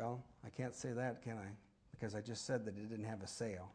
Well, 0.00 0.24
I 0.46 0.48
can't 0.48 0.74
say 0.74 0.92
that, 0.92 1.22
can 1.22 1.36
I? 1.36 1.50
Because 1.90 2.14
I 2.14 2.22
just 2.22 2.46
said 2.46 2.64
that 2.64 2.74
it 2.74 2.88
didn't 2.88 3.04
have 3.04 3.22
a 3.22 3.26
sail. 3.26 3.70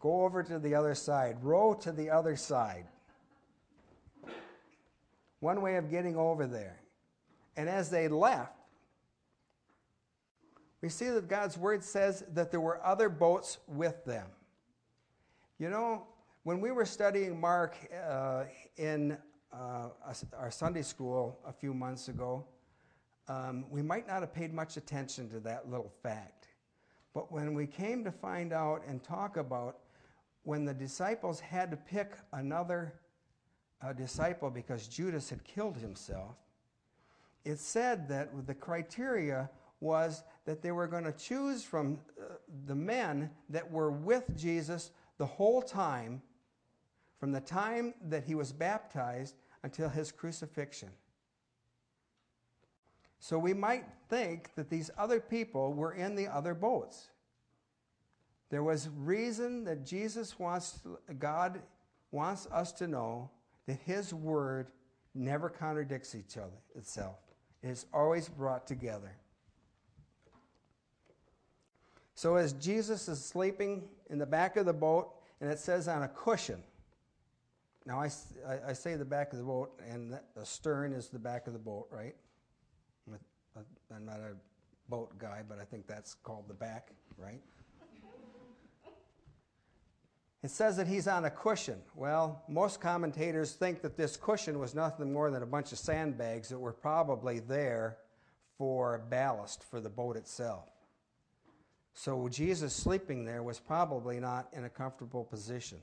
Go 0.00 0.24
over 0.24 0.42
to 0.42 0.58
the 0.58 0.74
other 0.74 0.94
side, 0.94 1.36
row 1.42 1.74
to 1.74 1.92
the 1.92 2.08
other 2.08 2.34
side. 2.34 2.86
One 5.40 5.60
way 5.60 5.76
of 5.76 5.90
getting 5.90 6.16
over 6.16 6.46
there. 6.46 6.80
And 7.58 7.68
as 7.68 7.90
they 7.90 8.08
left, 8.08 8.56
we 10.80 10.88
see 10.88 11.10
that 11.10 11.28
God's 11.28 11.58
word 11.58 11.84
says 11.84 12.24
that 12.32 12.50
there 12.50 12.60
were 12.60 12.82
other 12.82 13.10
boats 13.10 13.58
with 13.68 14.02
them. 14.06 14.28
You 15.58 15.68
know, 15.68 16.06
when 16.44 16.58
we 16.62 16.72
were 16.72 16.86
studying 16.86 17.38
Mark 17.38 17.76
uh, 18.08 18.44
in 18.78 19.18
uh, 19.52 19.88
our 20.34 20.50
Sunday 20.50 20.82
school 20.82 21.38
a 21.46 21.52
few 21.52 21.74
months 21.74 22.08
ago, 22.08 22.46
um, 23.28 23.64
we 23.70 23.82
might 23.82 24.06
not 24.06 24.20
have 24.20 24.34
paid 24.34 24.52
much 24.52 24.76
attention 24.76 25.28
to 25.30 25.40
that 25.40 25.70
little 25.70 25.92
fact. 26.02 26.48
But 27.14 27.30
when 27.30 27.54
we 27.54 27.66
came 27.66 28.04
to 28.04 28.10
find 28.10 28.52
out 28.52 28.82
and 28.86 29.02
talk 29.02 29.36
about 29.36 29.78
when 30.42 30.64
the 30.64 30.74
disciples 30.74 31.40
had 31.40 31.70
to 31.70 31.76
pick 31.76 32.12
another 32.32 32.94
uh, 33.82 33.92
disciple 33.92 34.50
because 34.50 34.88
Judas 34.88 35.30
had 35.30 35.42
killed 35.44 35.76
himself, 35.76 36.34
it 37.44 37.58
said 37.58 38.08
that 38.08 38.46
the 38.46 38.54
criteria 38.54 39.48
was 39.80 40.22
that 40.44 40.62
they 40.62 40.72
were 40.72 40.86
going 40.86 41.04
to 41.04 41.12
choose 41.12 41.62
from 41.62 41.98
uh, 42.20 42.34
the 42.66 42.74
men 42.74 43.30
that 43.48 43.70
were 43.70 43.90
with 43.90 44.36
Jesus 44.36 44.90
the 45.18 45.26
whole 45.26 45.62
time, 45.62 46.20
from 47.20 47.32
the 47.32 47.40
time 47.40 47.94
that 48.08 48.24
he 48.24 48.34
was 48.34 48.52
baptized 48.52 49.36
until 49.62 49.88
his 49.88 50.10
crucifixion. 50.10 50.90
So 53.24 53.38
we 53.38 53.54
might 53.54 53.86
think 54.10 54.54
that 54.54 54.68
these 54.68 54.90
other 54.98 55.18
people 55.18 55.72
were 55.72 55.94
in 55.94 56.14
the 56.14 56.26
other 56.26 56.52
boats. 56.52 57.08
There 58.50 58.62
was 58.62 58.90
reason 58.98 59.64
that 59.64 59.86
Jesus 59.86 60.38
wants, 60.38 60.80
God 61.18 61.62
wants 62.10 62.46
us 62.52 62.70
to 62.72 62.86
know 62.86 63.30
that 63.66 63.78
His 63.86 64.12
Word 64.12 64.66
never 65.14 65.48
contradicts 65.48 66.14
each 66.14 66.36
other 66.36 66.60
itself. 66.76 67.16
It 67.62 67.70
is 67.70 67.86
always 67.94 68.28
brought 68.28 68.66
together. 68.66 69.16
So 72.14 72.36
as 72.36 72.52
Jesus 72.52 73.08
is 73.08 73.24
sleeping 73.24 73.88
in 74.10 74.18
the 74.18 74.26
back 74.26 74.58
of 74.58 74.66
the 74.66 74.74
boat, 74.74 75.14
and 75.40 75.50
it 75.50 75.58
says 75.58 75.88
on 75.88 76.02
a 76.02 76.08
cushion. 76.08 76.62
Now 77.86 78.00
I, 78.00 78.10
I, 78.68 78.74
say 78.74 78.96
the 78.96 79.04
back 79.06 79.32
of 79.32 79.38
the 79.38 79.44
boat, 79.46 79.80
and 79.90 80.12
the 80.36 80.44
stern 80.44 80.92
is 80.92 81.08
the 81.08 81.18
back 81.18 81.46
of 81.46 81.54
the 81.54 81.58
boat, 81.58 81.88
right? 81.90 82.14
I'm 83.56 84.04
not 84.04 84.18
a 84.18 84.34
boat 84.88 85.18
guy, 85.18 85.42
but 85.48 85.58
I 85.58 85.64
think 85.64 85.86
that's 85.86 86.14
called 86.14 86.48
the 86.48 86.54
back, 86.54 86.90
right? 87.16 87.40
It 90.42 90.50
says 90.50 90.76
that 90.76 90.86
he's 90.86 91.08
on 91.08 91.24
a 91.24 91.30
cushion. 91.30 91.80
Well, 91.96 92.42
most 92.48 92.78
commentators 92.78 93.52
think 93.52 93.80
that 93.80 93.96
this 93.96 94.16
cushion 94.16 94.58
was 94.58 94.74
nothing 94.74 95.10
more 95.10 95.30
than 95.30 95.42
a 95.42 95.46
bunch 95.46 95.72
of 95.72 95.78
sandbags 95.78 96.50
that 96.50 96.58
were 96.58 96.74
probably 96.74 97.40
there 97.40 97.96
for 98.58 99.02
ballast 99.08 99.64
for 99.64 99.80
the 99.80 99.88
boat 99.88 100.16
itself. 100.16 100.68
So 101.94 102.28
Jesus 102.28 102.74
sleeping 102.74 103.24
there 103.24 103.42
was 103.42 103.58
probably 103.58 104.20
not 104.20 104.48
in 104.52 104.64
a 104.64 104.68
comfortable 104.68 105.24
position, 105.24 105.78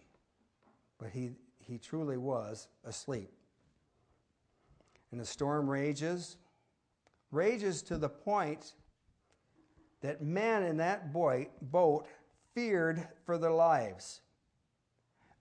but 1.00 1.10
he, 1.10 1.32
he 1.58 1.80
truly 1.80 2.18
was 2.18 2.68
asleep. 2.84 3.32
And 5.12 5.20
the 5.20 5.26
storm 5.26 5.68
rages, 5.68 6.38
rages 7.32 7.82
to 7.84 7.98
the 7.98 8.10
point 8.10 8.74
that 10.02 10.22
men 10.22 10.64
in 10.64 10.78
that 10.78 11.14
boy, 11.14 11.48
boat 11.62 12.08
feared 12.54 13.08
for 13.26 13.38
their 13.38 13.52
lives 13.52 14.22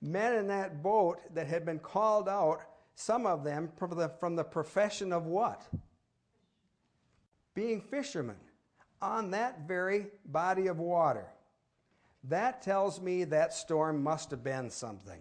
men 0.01 0.35
in 0.35 0.47
that 0.49 0.83
boat 0.83 1.19
that 1.35 1.47
had 1.47 1.65
been 1.65 1.79
called 1.79 2.29
out, 2.29 2.63
some 2.95 3.27
of 3.27 3.45
them 3.45 3.71
from 3.77 3.97
the, 3.97 4.09
from 4.21 4.37
the 4.37 4.45
profession 4.45 5.13
of 5.13 5.27
what? 5.27 5.67
Being 7.55 7.81
fishermen 7.81 8.37
on 9.03 9.31
that 9.33 9.67
very 9.67 10.07
body 10.27 10.67
of 10.67 10.79
water. 10.79 11.27
That 12.25 12.63
tells 12.63 13.01
me 13.01 13.25
that 13.25 13.55
storm 13.55 14.03
must 14.03 14.31
have 14.31 14.45
been 14.45 14.71
something. 14.71 15.21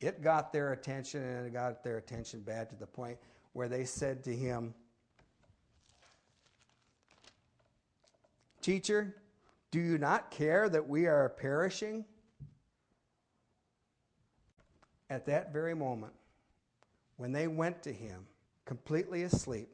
It 0.00 0.22
got 0.22 0.52
their 0.52 0.72
attention, 0.72 1.22
and 1.22 1.46
it 1.46 1.52
got 1.52 1.84
their 1.84 1.98
attention 1.98 2.40
bad 2.40 2.70
to 2.70 2.76
the 2.76 2.86
point 2.86 3.18
where 3.52 3.68
they 3.68 3.84
said 3.84 4.24
to 4.24 4.34
him, 4.34 4.72
Teacher, 8.60 9.14
do 9.70 9.80
you 9.80 9.98
not 9.98 10.30
care 10.30 10.68
that 10.68 10.88
we 10.88 11.06
are 11.06 11.28
perishing? 11.28 12.04
At 15.08 15.26
that 15.26 15.52
very 15.52 15.74
moment, 15.74 16.12
when 17.16 17.32
they 17.32 17.48
went 17.48 17.82
to 17.82 17.92
him, 17.92 18.26
completely 18.64 19.24
asleep, 19.24 19.68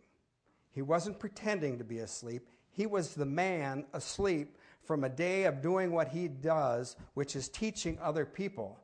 he 0.70 0.82
wasn't 0.82 1.18
pretending 1.18 1.78
to 1.78 1.84
be 1.84 1.98
asleep. 1.98 2.48
He 2.70 2.86
was 2.86 3.14
the 3.14 3.26
man 3.26 3.86
asleep 3.92 4.56
from 4.84 5.04
a 5.04 5.08
day 5.08 5.44
of 5.44 5.62
doing 5.62 5.90
what 5.90 6.08
he 6.08 6.28
does, 6.28 6.96
which 7.14 7.34
is 7.34 7.48
teaching 7.48 7.98
other 8.00 8.24
people. 8.24 8.78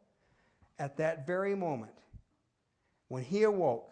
At 0.79 0.97
that 0.97 1.27
very 1.27 1.55
moment, 1.55 1.93
when 3.09 3.23
he 3.23 3.45
awoke, 3.45 3.91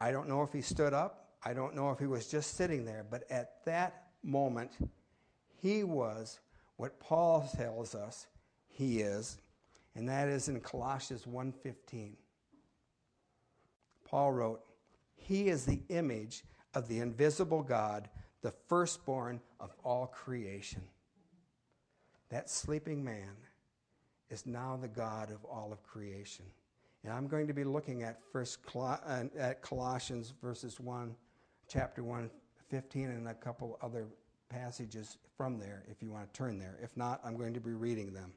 I 0.00 0.10
don't 0.10 0.28
know 0.28 0.42
if 0.42 0.52
he 0.52 0.62
stood 0.62 0.92
up, 0.92 1.28
I 1.44 1.52
don't 1.52 1.74
know 1.76 1.90
if 1.90 1.98
he 1.98 2.06
was 2.06 2.26
just 2.26 2.56
sitting 2.56 2.84
there, 2.84 3.04
but 3.08 3.30
at 3.30 3.64
that 3.66 4.08
moment, 4.22 4.72
he 5.60 5.84
was 5.84 6.40
what 6.76 6.98
Paul 7.00 7.48
tells 7.56 7.94
us 7.94 8.26
he 8.68 9.00
is, 9.00 9.38
and 9.94 10.08
that 10.08 10.28
is 10.28 10.48
in 10.48 10.60
Colossians 10.60 11.26
1:15. 11.26 12.16
Paul 14.04 14.32
wrote, 14.32 14.66
"He 15.14 15.48
is 15.48 15.66
the 15.66 15.82
image 15.88 16.44
of 16.74 16.88
the 16.88 17.00
invisible 17.00 17.62
God, 17.62 18.08
the 18.40 18.52
firstborn 18.52 19.40
of 19.58 19.76
all 19.84 20.06
creation." 20.06 20.88
That 22.30 22.48
sleeping 22.48 23.04
man 23.04 23.36
is 24.30 24.46
now 24.46 24.76
the 24.76 24.88
God 24.88 25.30
of 25.30 25.44
all 25.44 25.72
of 25.72 25.82
creation. 25.82 26.46
And 27.02 27.12
I'm 27.12 27.26
going 27.26 27.46
to 27.46 27.54
be 27.54 27.64
looking 27.64 28.02
at 28.02 28.22
first 28.22 28.60
uh, 28.74 29.26
at 29.36 29.62
Colossians 29.62 30.30
verses 30.42 30.78
1 30.78 31.16
chapter 31.66 32.02
1 32.02 32.30
15 32.68 33.10
and 33.10 33.28
a 33.28 33.34
couple 33.34 33.78
other 33.82 34.06
passages 34.50 35.16
from 35.36 35.58
there 35.58 35.84
if 35.90 36.02
you 36.02 36.10
want 36.10 36.30
to 36.30 36.36
turn 36.36 36.58
there. 36.58 36.76
If 36.82 36.94
not, 36.96 37.20
I'm 37.24 37.38
going 37.38 37.54
to 37.54 37.60
be 37.60 37.72
reading 37.72 38.12
them. 38.12 38.32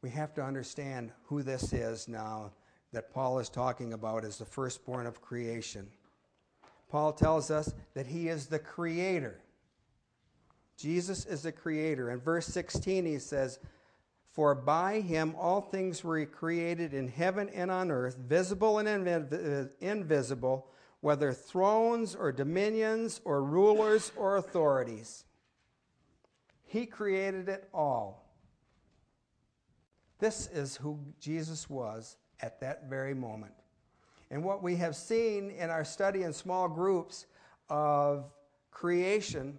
We 0.00 0.10
have 0.10 0.32
to 0.34 0.42
understand 0.42 1.12
who 1.24 1.42
this 1.42 1.72
is 1.72 2.08
now 2.08 2.52
that 2.92 3.12
Paul 3.12 3.40
is 3.40 3.48
talking 3.48 3.92
about 3.92 4.24
as 4.24 4.38
the 4.38 4.44
firstborn 4.44 5.06
of 5.06 5.20
creation. 5.20 5.88
Paul 6.88 7.12
tells 7.12 7.50
us 7.50 7.74
that 7.94 8.06
he 8.06 8.28
is 8.28 8.46
the 8.46 8.58
creator. 8.58 9.40
Jesus 10.78 11.26
is 11.26 11.42
the 11.42 11.52
creator. 11.52 12.10
In 12.10 12.20
verse 12.20 12.46
16, 12.46 13.04
he 13.04 13.18
says, 13.18 13.58
For 14.32 14.54
by 14.54 15.00
him 15.00 15.34
all 15.38 15.60
things 15.60 16.04
were 16.04 16.24
created 16.26 16.94
in 16.94 17.08
heaven 17.08 17.48
and 17.48 17.70
on 17.70 17.90
earth, 17.90 18.16
visible 18.16 18.78
and 18.78 18.88
invisible, 19.80 20.68
whether 21.00 21.32
thrones 21.32 22.14
or 22.14 22.32
dominions 22.32 23.20
or 23.24 23.42
rulers 23.42 24.12
or 24.16 24.36
authorities. 24.36 25.24
He 26.64 26.86
created 26.86 27.48
it 27.48 27.68
all. 27.72 28.26
This 30.18 30.48
is 30.48 30.76
who 30.76 30.98
Jesus 31.20 31.68
was 31.68 32.16
at 32.40 32.60
that 32.60 32.88
very 32.88 33.14
moment. 33.14 33.52
And 34.30 34.42
what 34.42 34.62
we 34.62 34.76
have 34.76 34.96
seen 34.96 35.50
in 35.50 35.70
our 35.70 35.84
study 35.84 36.22
in 36.22 36.32
small 36.32 36.68
groups 36.68 37.26
of 37.68 38.32
creation 38.70 39.58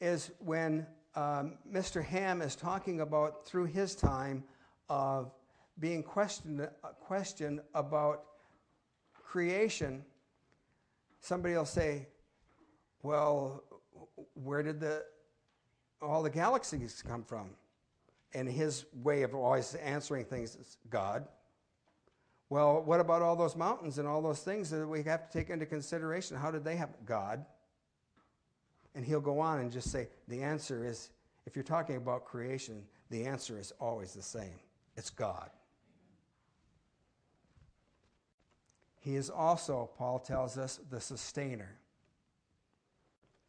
is 0.00 0.30
when 0.38 0.86
um, 1.14 1.54
Mr. 1.70 2.04
Ham 2.04 2.42
is 2.42 2.56
talking 2.56 3.00
about 3.00 3.46
through 3.46 3.66
his 3.66 3.94
time 3.94 4.44
of 4.88 5.32
being 5.78 6.02
questioned, 6.02 6.60
uh, 6.60 6.88
questioned 7.00 7.60
about 7.74 8.24
creation, 9.14 10.04
somebody 11.24 11.54
will 11.54 11.64
say, 11.64 12.06
Well, 13.02 13.64
where 14.34 14.62
did 14.62 14.80
the, 14.80 15.04
all 16.02 16.22
the 16.22 16.30
galaxies 16.30 17.02
come 17.06 17.24
from? 17.24 17.50
And 18.34 18.48
his 18.48 18.84
way 19.02 19.22
of 19.22 19.34
always 19.34 19.74
answering 19.76 20.24
things 20.24 20.56
is 20.56 20.76
God. 20.90 21.26
Well, 22.50 22.82
what 22.82 23.00
about 23.00 23.22
all 23.22 23.36
those 23.36 23.56
mountains 23.56 23.98
and 23.98 24.06
all 24.06 24.20
those 24.20 24.40
things 24.40 24.70
that 24.70 24.86
we 24.86 25.02
have 25.04 25.30
to 25.30 25.38
take 25.38 25.50
into 25.50 25.66
consideration? 25.66 26.36
How 26.36 26.50
did 26.50 26.64
they 26.64 26.76
have 26.76 26.90
God? 27.06 27.44
And 28.94 29.04
he'll 29.04 29.20
go 29.20 29.40
on 29.40 29.60
and 29.60 29.72
just 29.72 29.90
say, 29.90 30.08
the 30.28 30.42
answer 30.42 30.84
is, 30.84 31.10
if 31.46 31.56
you're 31.56 31.62
talking 31.62 31.96
about 31.96 32.24
creation, 32.24 32.82
the 33.10 33.24
answer 33.24 33.58
is 33.58 33.72
always 33.80 34.12
the 34.12 34.22
same 34.22 34.58
it's 34.96 35.10
God. 35.10 35.50
He 39.04 39.16
is 39.16 39.28
also, 39.28 39.90
Paul 39.98 40.18
tells 40.18 40.56
us, 40.56 40.80
the 40.90 41.00
sustainer. 41.00 41.76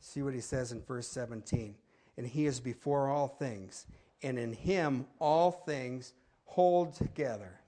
See 0.02 0.22
what 0.22 0.34
he 0.34 0.42
says 0.42 0.74
in 0.74 0.82
verse 0.82 1.08
17. 1.08 1.76
And 2.18 2.28
he 2.28 2.46
is 2.46 2.60
before 2.60 3.08
all 3.08 3.30
things, 3.30 3.86
and 4.22 4.38
in 4.38 4.52
him 4.52 5.06
all 5.18 5.52
things 5.52 6.14
hold 6.44 6.94
together. 6.94 7.62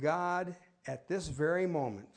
God, 0.00 0.54
at 0.86 1.08
this 1.08 1.26
very 1.26 1.66
moment, 1.66 2.08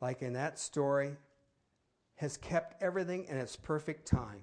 like 0.00 0.22
in 0.22 0.32
that 0.32 0.58
story, 0.58 1.16
has 2.16 2.36
kept 2.36 2.82
everything 2.82 3.26
in 3.28 3.36
its 3.36 3.54
perfect 3.54 4.06
time. 4.06 4.42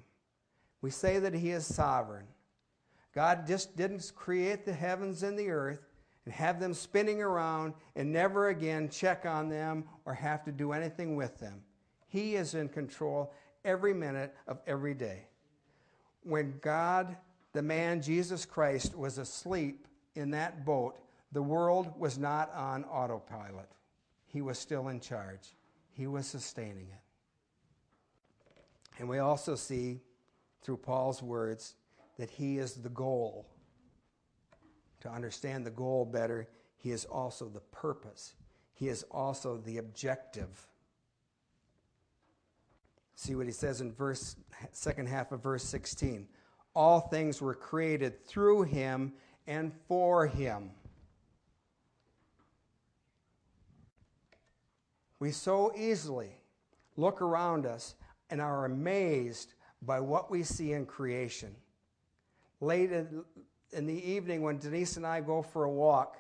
We 0.82 0.92
say 0.92 1.20
that 1.20 1.34
He 1.34 1.50
is 1.50 1.66
sovereign. 1.66 2.26
God 3.16 3.48
just 3.48 3.78
didn't 3.78 4.12
create 4.14 4.66
the 4.66 4.74
heavens 4.74 5.24
and 5.24 5.40
the 5.40 5.50
earth 5.50 5.88
and 6.26 6.34
have 6.34 6.60
them 6.60 6.74
spinning 6.74 7.22
around 7.22 7.74
and 7.96 8.12
never 8.12 8.50
again 8.50 8.90
check 8.90 9.26
on 9.26 9.48
them 9.48 9.86
or 10.04 10.14
have 10.14 10.44
to 10.44 10.52
do 10.52 10.74
anything 10.74 11.16
with 11.16 11.40
them. 11.40 11.62
He 12.08 12.36
is 12.36 12.56
in 12.56 12.68
control 12.68 13.34
every 13.64 13.94
minute 13.94 14.36
of 14.48 14.60
every 14.68 14.94
day. 14.94 15.28
When 16.24 16.56
God, 16.62 17.16
the 17.54 17.62
man 17.62 18.02
Jesus 18.02 18.46
Christ, 18.46 18.96
was 18.98 19.18
asleep 19.18 19.88
in 20.16 20.32
that 20.32 20.66
boat, 20.66 20.98
the 21.32 21.42
world 21.42 21.94
was 21.98 22.18
not 22.18 22.54
on 22.54 22.84
autopilot. 22.86 23.70
He 24.26 24.42
was 24.42 24.60
still 24.60 24.90
in 24.90 25.00
charge, 25.00 25.56
He 25.94 26.08
was 26.08 26.28
sustaining 26.28 26.88
it. 26.92 27.02
And 29.00 29.08
we 29.08 29.20
also 29.20 29.56
see 29.56 30.02
through 30.62 30.78
Paul's 30.78 31.22
words 31.22 31.76
that 32.18 32.30
He 32.30 32.58
is 32.58 32.76
the 32.76 32.90
goal. 32.90 33.48
To 35.02 35.10
understand 35.10 35.66
the 35.66 35.72
goal 35.72 36.06
better, 36.06 36.48
He 36.78 36.92
is 36.92 37.06
also 37.06 37.48
the 37.48 37.60
purpose, 37.60 38.36
He 38.74 38.88
is 38.88 39.04
also 39.12 39.58
the 39.58 39.78
objective. 39.78 40.68
See 43.16 43.36
what 43.36 43.46
he 43.46 43.54
says 43.54 43.82
in 43.82 43.94
verse 43.94 44.36
second 44.72 45.08
half 45.08 45.32
of 45.32 45.42
verse 45.42 45.64
16. 45.64 46.28
All 46.76 47.00
things 47.00 47.42
were 47.42 47.54
created 47.54 48.26
through 48.26 48.64
him 48.64 49.14
and 49.48 49.72
for 49.88 50.28
him. 50.28 50.72
We 55.20 55.32
so 55.32 55.72
easily 55.76 56.36
look 56.98 57.22
around 57.22 57.66
us 57.66 57.96
and 58.30 58.42
are 58.42 58.66
amazed 58.66 59.54
by 59.82 60.02
what 60.02 60.30
we 60.30 60.44
see 60.44 60.74
in 60.74 60.86
creation. 60.86 61.56
Late 62.62 62.92
in 62.92 63.86
the 63.86 64.12
evening, 64.12 64.42
when 64.42 64.58
Denise 64.58 64.98
and 64.98 65.06
I 65.06 65.22
go 65.22 65.42
for 65.42 65.66
a 65.66 65.70
walk, 65.70 66.18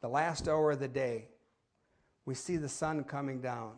the 0.00 0.08
last 0.08 0.48
hour 0.48 0.72
of 0.72 0.80
the 0.80 0.88
day, 0.88 1.28
we 2.24 2.34
see 2.34 2.56
the 2.56 2.68
sun 2.68 3.04
coming 3.04 3.40
down. 3.40 3.72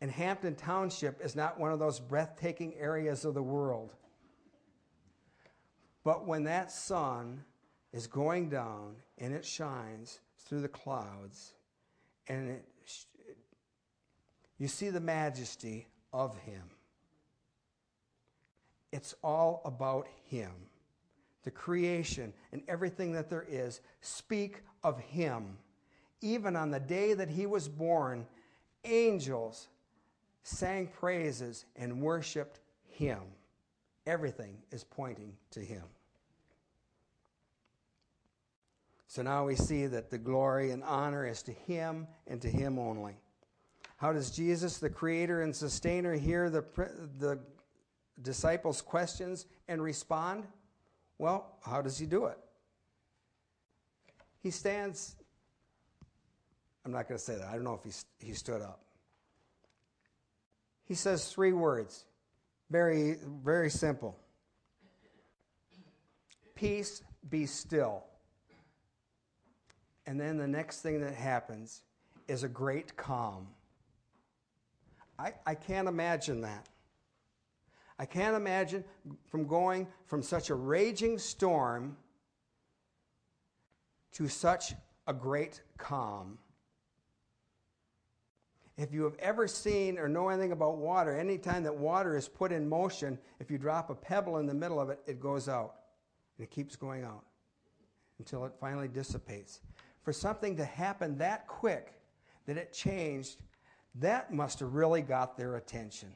And 0.00 0.10
Hampton 0.10 0.54
Township 0.54 1.24
is 1.24 1.36
not 1.36 1.58
one 1.58 1.72
of 1.72 1.78
those 1.78 2.00
breathtaking 2.00 2.74
areas 2.74 3.24
of 3.24 3.34
the 3.34 3.42
world. 3.42 3.94
But 6.04 6.26
when 6.26 6.44
that 6.44 6.72
sun 6.72 7.44
is 7.92 8.06
going 8.06 8.48
down 8.48 8.96
and 9.18 9.32
it 9.32 9.44
shines 9.44 10.20
through 10.38 10.62
the 10.62 10.68
clouds, 10.68 11.54
and 12.28 12.50
it, 12.50 12.64
you 14.58 14.68
see 14.68 14.90
the 14.90 15.00
majesty 15.00 15.86
of 16.12 16.36
Him. 16.38 16.62
It's 18.92 19.14
all 19.24 19.62
about 19.64 20.06
Him. 20.26 20.52
The 21.44 21.50
creation 21.50 22.32
and 22.52 22.62
everything 22.68 23.12
that 23.12 23.28
there 23.28 23.46
is 23.48 23.80
speak 24.00 24.62
of 24.84 25.00
Him. 25.00 25.56
Even 26.20 26.54
on 26.54 26.70
the 26.70 26.78
day 26.78 27.14
that 27.14 27.28
He 27.28 27.46
was 27.46 27.68
born, 27.68 28.26
angels 28.84 29.68
sang 30.44 30.86
praises 30.86 31.64
and 31.74 32.00
worshiped 32.00 32.60
Him. 32.88 33.20
Everything 34.06 34.56
is 34.70 34.84
pointing 34.84 35.32
to 35.50 35.60
Him. 35.60 35.82
So 39.08 39.22
now 39.22 39.46
we 39.46 39.56
see 39.56 39.86
that 39.86 40.10
the 40.10 40.18
glory 40.18 40.70
and 40.70 40.82
honor 40.84 41.26
is 41.26 41.42
to 41.42 41.52
Him 41.52 42.06
and 42.26 42.40
to 42.40 42.48
Him 42.48 42.78
only. 42.78 43.14
How 43.96 44.12
does 44.12 44.30
Jesus, 44.30 44.78
the 44.78 44.90
Creator 44.90 45.42
and 45.42 45.54
Sustainer, 45.54 46.14
hear 46.14 46.50
the, 46.50 46.64
the 47.18 47.38
disciples' 48.20 48.82
questions 48.82 49.46
and 49.68 49.82
respond? 49.82 50.44
Well, 51.18 51.56
how 51.64 51.80
does 51.82 51.98
He 51.98 52.06
do 52.06 52.26
it? 52.26 52.38
He 54.42 54.50
stands, 54.50 55.14
I'm 56.84 56.92
not 56.92 57.08
going 57.08 57.18
to 57.18 57.24
say 57.24 57.36
that. 57.36 57.46
I 57.46 57.52
don't 57.52 57.64
know 57.64 57.80
if 57.82 57.84
he, 57.84 58.26
he 58.26 58.34
stood 58.34 58.60
up. 58.60 58.80
He 60.84 60.94
says 60.94 61.32
three 61.32 61.52
words, 61.52 62.04
very, 62.70 63.16
very 63.42 63.70
simple 63.70 64.18
Peace, 66.54 67.02
be 67.28 67.46
still. 67.46 68.04
And 70.06 70.20
then 70.20 70.36
the 70.36 70.46
next 70.46 70.80
thing 70.80 71.00
that 71.00 71.14
happens 71.14 71.82
is 72.28 72.44
a 72.44 72.48
great 72.48 72.96
calm. 72.96 73.48
I, 75.18 75.32
I 75.44 75.54
can't 75.56 75.88
imagine 75.88 76.42
that. 76.42 76.68
I 78.02 78.04
can't 78.04 78.34
imagine 78.34 78.82
from 79.30 79.46
going 79.46 79.86
from 80.06 80.24
such 80.24 80.50
a 80.50 80.56
raging 80.56 81.18
storm 81.18 81.96
to 84.14 84.26
such 84.26 84.74
a 85.06 85.14
great 85.14 85.62
calm. 85.78 86.36
If 88.76 88.92
you 88.92 89.04
have 89.04 89.14
ever 89.20 89.46
seen 89.46 89.98
or 89.98 90.08
know 90.08 90.30
anything 90.30 90.50
about 90.50 90.78
water, 90.78 91.16
anytime 91.16 91.62
that 91.62 91.76
water 91.76 92.16
is 92.16 92.26
put 92.26 92.50
in 92.50 92.68
motion, 92.68 93.20
if 93.38 93.52
you 93.52 93.56
drop 93.56 93.88
a 93.88 93.94
pebble 93.94 94.38
in 94.38 94.46
the 94.46 94.54
middle 94.54 94.80
of 94.80 94.90
it, 94.90 94.98
it 95.06 95.20
goes 95.20 95.48
out. 95.48 95.76
And 96.36 96.44
it 96.44 96.50
keeps 96.50 96.74
going 96.74 97.04
out 97.04 97.22
until 98.18 98.44
it 98.46 98.52
finally 98.58 98.88
dissipates. 98.88 99.60
For 100.02 100.12
something 100.12 100.56
to 100.56 100.64
happen 100.64 101.18
that 101.18 101.46
quick 101.46 101.92
that 102.46 102.56
it 102.56 102.72
changed, 102.72 103.42
that 103.94 104.34
must 104.34 104.58
have 104.58 104.74
really 104.74 105.02
got 105.02 105.36
their 105.36 105.54
attention. 105.54 106.08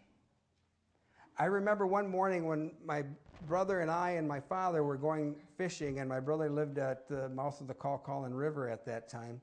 I 1.38 1.44
remember 1.46 1.86
one 1.86 2.08
morning 2.08 2.46
when 2.46 2.72
my 2.84 3.04
brother 3.46 3.80
and 3.80 3.90
I 3.90 4.12
and 4.12 4.26
my 4.26 4.40
father 4.40 4.82
were 4.82 4.96
going 4.96 5.36
fishing, 5.58 5.98
and 5.98 6.08
my 6.08 6.18
brother 6.18 6.48
lived 6.48 6.78
at 6.78 7.08
the 7.08 7.28
mouth 7.28 7.60
of 7.60 7.66
the 7.66 7.74
Kawkawlin 7.74 8.34
River 8.34 8.68
at 8.68 8.86
that 8.86 9.08
time. 9.08 9.40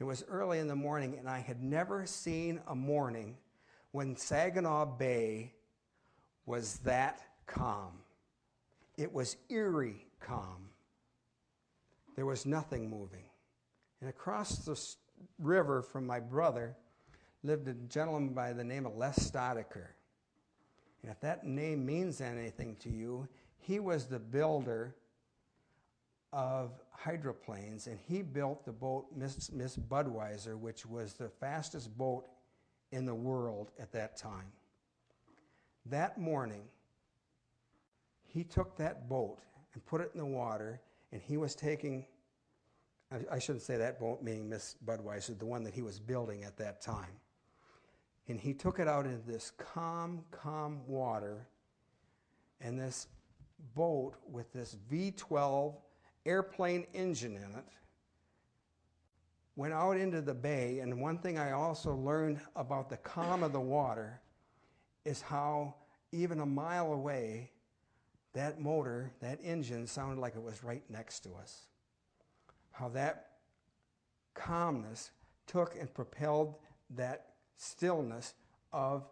It 0.00 0.04
was 0.04 0.24
early 0.28 0.58
in 0.58 0.66
the 0.66 0.76
morning, 0.76 1.16
and 1.18 1.28
I 1.28 1.38
had 1.38 1.62
never 1.62 2.06
seen 2.06 2.60
a 2.66 2.74
morning 2.74 3.36
when 3.92 4.16
Saginaw 4.16 4.86
Bay 4.98 5.54
was 6.44 6.78
that 6.80 7.20
calm. 7.46 7.98
It 8.96 9.12
was 9.12 9.36
eerie 9.48 10.06
calm. 10.20 10.70
There 12.16 12.26
was 12.26 12.46
nothing 12.46 12.90
moving. 12.90 13.26
And 14.00 14.10
across 14.10 14.58
the 14.58 14.76
river 15.38 15.82
from 15.82 16.04
my 16.04 16.18
brother 16.18 16.76
lived 17.44 17.68
a 17.68 17.74
gentleman 17.74 18.34
by 18.34 18.52
the 18.52 18.64
name 18.64 18.86
of 18.86 18.96
Les 18.96 19.16
Staudacher. 19.18 19.88
And 21.08 21.14
if 21.14 21.20
that 21.22 21.46
name 21.46 21.86
means 21.86 22.20
anything 22.20 22.76
to 22.80 22.90
you, 22.90 23.26
he 23.56 23.80
was 23.80 24.04
the 24.04 24.18
builder 24.18 24.94
of 26.34 26.72
hydroplanes, 26.90 27.86
and 27.86 27.98
he 28.06 28.20
built 28.20 28.66
the 28.66 28.72
boat 28.72 29.06
Miss, 29.16 29.50
Miss 29.50 29.74
Budweiser, 29.74 30.58
which 30.58 30.84
was 30.84 31.14
the 31.14 31.30
fastest 31.30 31.96
boat 31.96 32.26
in 32.92 33.06
the 33.06 33.14
world 33.14 33.70
at 33.80 33.90
that 33.92 34.18
time. 34.18 34.52
That 35.86 36.18
morning, 36.20 36.64
he 38.22 38.44
took 38.44 38.76
that 38.76 39.08
boat 39.08 39.38
and 39.72 39.86
put 39.86 40.02
it 40.02 40.10
in 40.12 40.20
the 40.20 40.26
water, 40.26 40.78
and 41.10 41.22
he 41.22 41.38
was 41.38 41.54
taking, 41.54 42.04
I, 43.10 43.36
I 43.36 43.38
shouldn't 43.38 43.62
say 43.62 43.78
that 43.78 43.98
boat 43.98 44.22
meaning 44.22 44.46
Miss 44.46 44.76
Budweiser, 44.84 45.38
the 45.38 45.46
one 45.46 45.64
that 45.64 45.72
he 45.72 45.80
was 45.80 45.98
building 45.98 46.44
at 46.44 46.58
that 46.58 46.82
time. 46.82 47.16
And 48.28 48.38
he 48.38 48.52
took 48.52 48.78
it 48.78 48.86
out 48.86 49.06
into 49.06 49.26
this 49.26 49.52
calm, 49.56 50.22
calm 50.30 50.80
water, 50.86 51.48
and 52.60 52.78
this 52.78 53.08
boat 53.74 54.14
with 54.30 54.52
this 54.52 54.76
V12 54.90 55.74
airplane 56.26 56.86
engine 56.92 57.36
in 57.36 57.58
it 57.58 57.64
went 59.56 59.72
out 59.72 59.96
into 59.96 60.20
the 60.20 60.34
bay. 60.34 60.78
And 60.78 61.00
one 61.00 61.18
thing 61.18 61.38
I 61.38 61.52
also 61.52 61.94
learned 61.94 62.40
about 62.54 62.88
the 62.88 62.98
calm 62.98 63.42
of 63.42 63.52
the 63.52 63.60
water 63.60 64.20
is 65.04 65.20
how, 65.20 65.74
even 66.12 66.40
a 66.40 66.46
mile 66.46 66.92
away, 66.92 67.50
that 68.34 68.60
motor, 68.60 69.10
that 69.20 69.40
engine 69.42 69.86
sounded 69.86 70.20
like 70.20 70.36
it 70.36 70.42
was 70.42 70.62
right 70.62 70.82
next 70.88 71.20
to 71.20 71.30
us. 71.34 71.62
How 72.70 72.88
that 72.90 73.30
calmness 74.34 75.10
took 75.46 75.74
and 75.80 75.92
propelled 75.92 76.54
that 76.90 77.27
stillness 77.58 78.34
of 78.72 79.04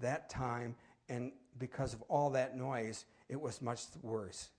that 0.00 0.28
time, 0.28 0.76
and 1.08 1.32
because 1.58 1.94
of 1.94 2.02
all 2.02 2.30
that 2.30 2.56
noise, 2.56 3.06
it 3.28 3.40
was 3.40 3.62
much 3.62 3.84
worse. 4.02 4.50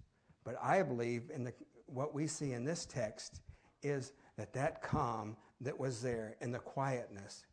But 0.43 0.55
I 0.61 0.81
believe 0.81 1.29
in 1.33 1.43
the, 1.43 1.53
what 1.85 2.13
we 2.15 2.25
see 2.25 2.53
in 2.53 2.65
this 2.65 2.85
text 2.85 3.41
is 3.83 4.13
that 4.37 4.53
that 4.53 4.81
calm 4.81 5.37
that 5.61 5.77
was 5.77 6.01
there 6.01 6.35
and 6.41 6.53
the 6.53 6.59
quietness, 6.59 7.45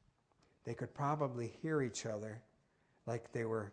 they 0.65 0.75
could 0.75 0.95
probably 0.95 1.53
hear 1.61 1.83
each 1.83 2.07
other 2.07 2.41
like 3.07 3.33
they 3.33 3.45
were 3.45 3.73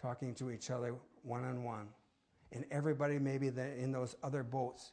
talking 0.00 0.34
to 0.34 0.50
each 0.50 0.70
other 0.70 0.94
one 1.22 1.44
on 1.44 1.64
one. 1.64 1.88
And 2.52 2.64
everybody, 2.70 3.18
maybe 3.18 3.48
in 3.48 3.92
those 3.92 4.14
other 4.22 4.42
boats, 4.42 4.92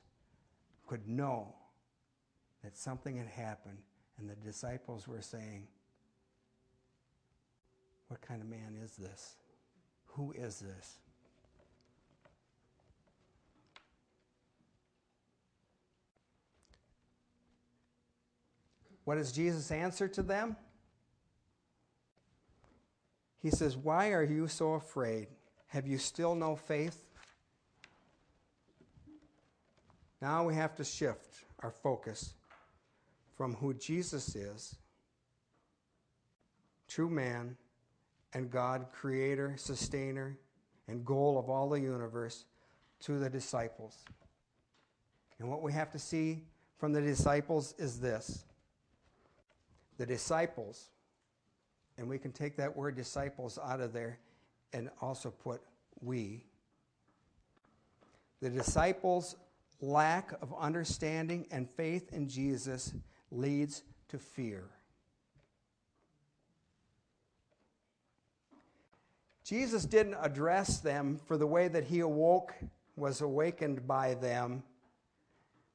could 0.87 1.07
know 1.07 1.53
that 2.63 2.77
something 2.77 3.17
had 3.17 3.27
happened. 3.27 3.77
And 4.19 4.29
the 4.29 4.35
disciples 4.35 5.07
were 5.07 5.21
saying, 5.21 5.67
What 8.07 8.21
kind 8.21 8.41
of 8.41 8.47
man 8.47 8.77
is 8.83 8.95
this? 8.95 9.35
Who 10.05 10.31
is 10.33 10.59
this? 10.59 10.99
What 19.05 19.15
does 19.15 19.31
Jesus' 19.31 19.71
answer 19.71 20.07
to 20.07 20.21
them? 20.21 20.55
He 23.41 23.49
says, 23.49 23.75
Why 23.75 24.11
are 24.11 24.23
you 24.23 24.47
so 24.47 24.73
afraid? 24.73 25.27
Have 25.67 25.87
you 25.87 25.97
still 25.97 26.35
no 26.35 26.55
faith? 26.55 27.03
Now 30.21 30.45
we 30.45 30.55
have 30.55 30.75
to 30.75 30.85
shift 30.85 31.43
our 31.59 31.71
focus 31.71 32.33
from 33.35 33.55
who 33.55 33.73
Jesus 33.73 34.35
is, 34.35 34.75
true 36.87 37.09
man, 37.09 37.57
and 38.33 38.49
God, 38.49 38.87
creator, 38.91 39.55
sustainer, 39.57 40.37
and 40.87 41.05
goal 41.05 41.37
of 41.37 41.49
all 41.49 41.69
the 41.69 41.79
universe, 41.79 42.45
to 43.01 43.19
the 43.19 43.29
disciples. 43.29 43.97
And 45.39 45.49
what 45.49 45.61
we 45.61 45.73
have 45.73 45.91
to 45.91 45.99
see 45.99 46.43
from 46.77 46.93
the 46.93 47.01
disciples 47.01 47.75
is 47.77 47.99
this 47.99 48.45
the 49.97 50.05
disciples, 50.05 50.89
and 51.97 52.07
we 52.07 52.17
can 52.17 52.31
take 52.31 52.57
that 52.57 52.75
word 52.75 52.95
disciples 52.95 53.59
out 53.63 53.79
of 53.79 53.93
there 53.93 54.19
and 54.73 54.89
also 55.01 55.29
put 55.29 55.61
we. 56.01 56.43
The 58.41 58.49
disciples' 58.49 59.35
lack 59.79 60.31
of 60.41 60.53
understanding 60.59 61.45
and 61.51 61.69
faith 61.69 62.11
in 62.11 62.27
Jesus 62.27 62.93
leads 63.33 63.83
to 64.09 64.17
fear. 64.17 64.69
Jesus 69.43 69.85
didn't 69.85 70.15
address 70.21 70.79
them 70.79 71.19
for 71.27 71.37
the 71.37 71.47
way 71.47 71.67
that 71.67 71.83
he 71.83 71.99
awoke, 71.99 72.53
was 72.95 73.21
awakened 73.21 73.85
by 73.85 74.13
them, 74.13 74.63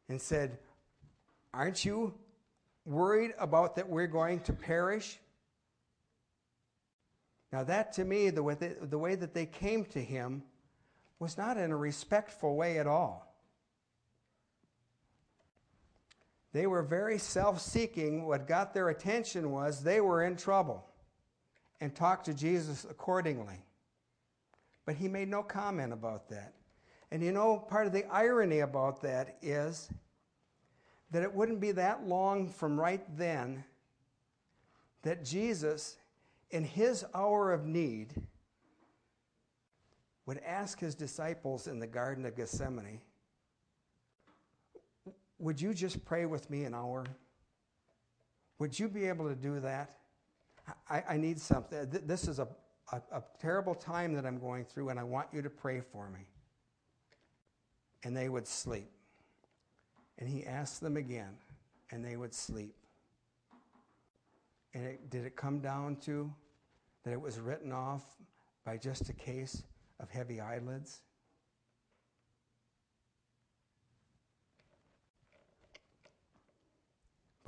and 0.08 0.20
said, 0.20 0.58
Aren't 1.52 1.84
you 1.84 2.14
worried 2.86 3.32
about 3.38 3.76
that 3.76 3.88
we're 3.88 4.06
going 4.06 4.40
to 4.40 4.52
perish? 4.52 5.18
Now, 7.52 7.64
that 7.64 7.94
to 7.94 8.04
me, 8.04 8.30
the 8.30 8.42
way, 8.42 8.54
they, 8.54 8.74
the 8.80 8.98
way 8.98 9.14
that 9.14 9.34
they 9.34 9.46
came 9.46 9.84
to 9.86 10.02
him 10.02 10.42
was 11.18 11.36
not 11.36 11.56
in 11.56 11.70
a 11.70 11.76
respectful 11.76 12.56
way 12.56 12.78
at 12.78 12.86
all. 12.86 13.27
They 16.58 16.66
were 16.66 16.82
very 16.82 17.18
self 17.18 17.60
seeking. 17.60 18.26
What 18.26 18.48
got 18.48 18.74
their 18.74 18.88
attention 18.88 19.52
was 19.52 19.80
they 19.80 20.00
were 20.00 20.24
in 20.24 20.34
trouble 20.34 20.84
and 21.80 21.94
talked 21.94 22.24
to 22.24 22.34
Jesus 22.34 22.84
accordingly. 22.90 23.64
But 24.84 24.96
he 24.96 25.06
made 25.06 25.28
no 25.28 25.44
comment 25.44 25.92
about 25.92 26.28
that. 26.30 26.54
And 27.12 27.22
you 27.22 27.30
know, 27.30 27.58
part 27.58 27.86
of 27.86 27.92
the 27.92 28.12
irony 28.12 28.58
about 28.58 29.00
that 29.02 29.36
is 29.40 29.88
that 31.12 31.22
it 31.22 31.32
wouldn't 31.32 31.60
be 31.60 31.70
that 31.70 32.08
long 32.08 32.48
from 32.48 32.80
right 32.80 33.04
then 33.16 33.62
that 35.02 35.24
Jesus, 35.24 35.96
in 36.50 36.64
his 36.64 37.04
hour 37.14 37.52
of 37.52 37.66
need, 37.66 38.14
would 40.26 40.40
ask 40.44 40.80
his 40.80 40.96
disciples 40.96 41.68
in 41.68 41.78
the 41.78 41.86
Garden 41.86 42.26
of 42.26 42.34
Gethsemane, 42.34 43.00
would 45.38 45.60
you 45.60 45.72
just 45.72 46.04
pray 46.04 46.26
with 46.26 46.50
me 46.50 46.64
an 46.64 46.74
hour? 46.74 47.04
Would 48.58 48.78
you 48.78 48.88
be 48.88 49.06
able 49.06 49.28
to 49.28 49.36
do 49.36 49.60
that? 49.60 49.96
I, 50.90 51.04
I 51.10 51.16
need 51.16 51.40
something. 51.40 51.88
This 51.90 52.26
is 52.26 52.38
a, 52.38 52.48
a, 52.92 53.00
a 53.12 53.22
terrible 53.40 53.74
time 53.74 54.14
that 54.14 54.26
I'm 54.26 54.38
going 54.38 54.64
through, 54.64 54.88
and 54.90 54.98
I 54.98 55.04
want 55.04 55.28
you 55.32 55.40
to 55.42 55.50
pray 55.50 55.80
for 55.80 56.10
me. 56.10 56.20
And 58.04 58.16
they 58.16 58.28
would 58.28 58.46
sleep. 58.46 58.90
And 60.18 60.28
he 60.28 60.44
asked 60.44 60.80
them 60.80 60.96
again, 60.96 61.36
and 61.90 62.04
they 62.04 62.16
would 62.16 62.34
sleep. 62.34 62.74
And 64.74 64.84
it, 64.84 65.10
did 65.10 65.24
it 65.24 65.36
come 65.36 65.60
down 65.60 65.96
to 66.02 66.32
that 67.04 67.12
it 67.12 67.20
was 67.20 67.38
written 67.38 67.72
off 67.72 68.02
by 68.64 68.76
just 68.76 69.08
a 69.08 69.12
case 69.12 69.62
of 70.00 70.10
heavy 70.10 70.40
eyelids? 70.40 71.00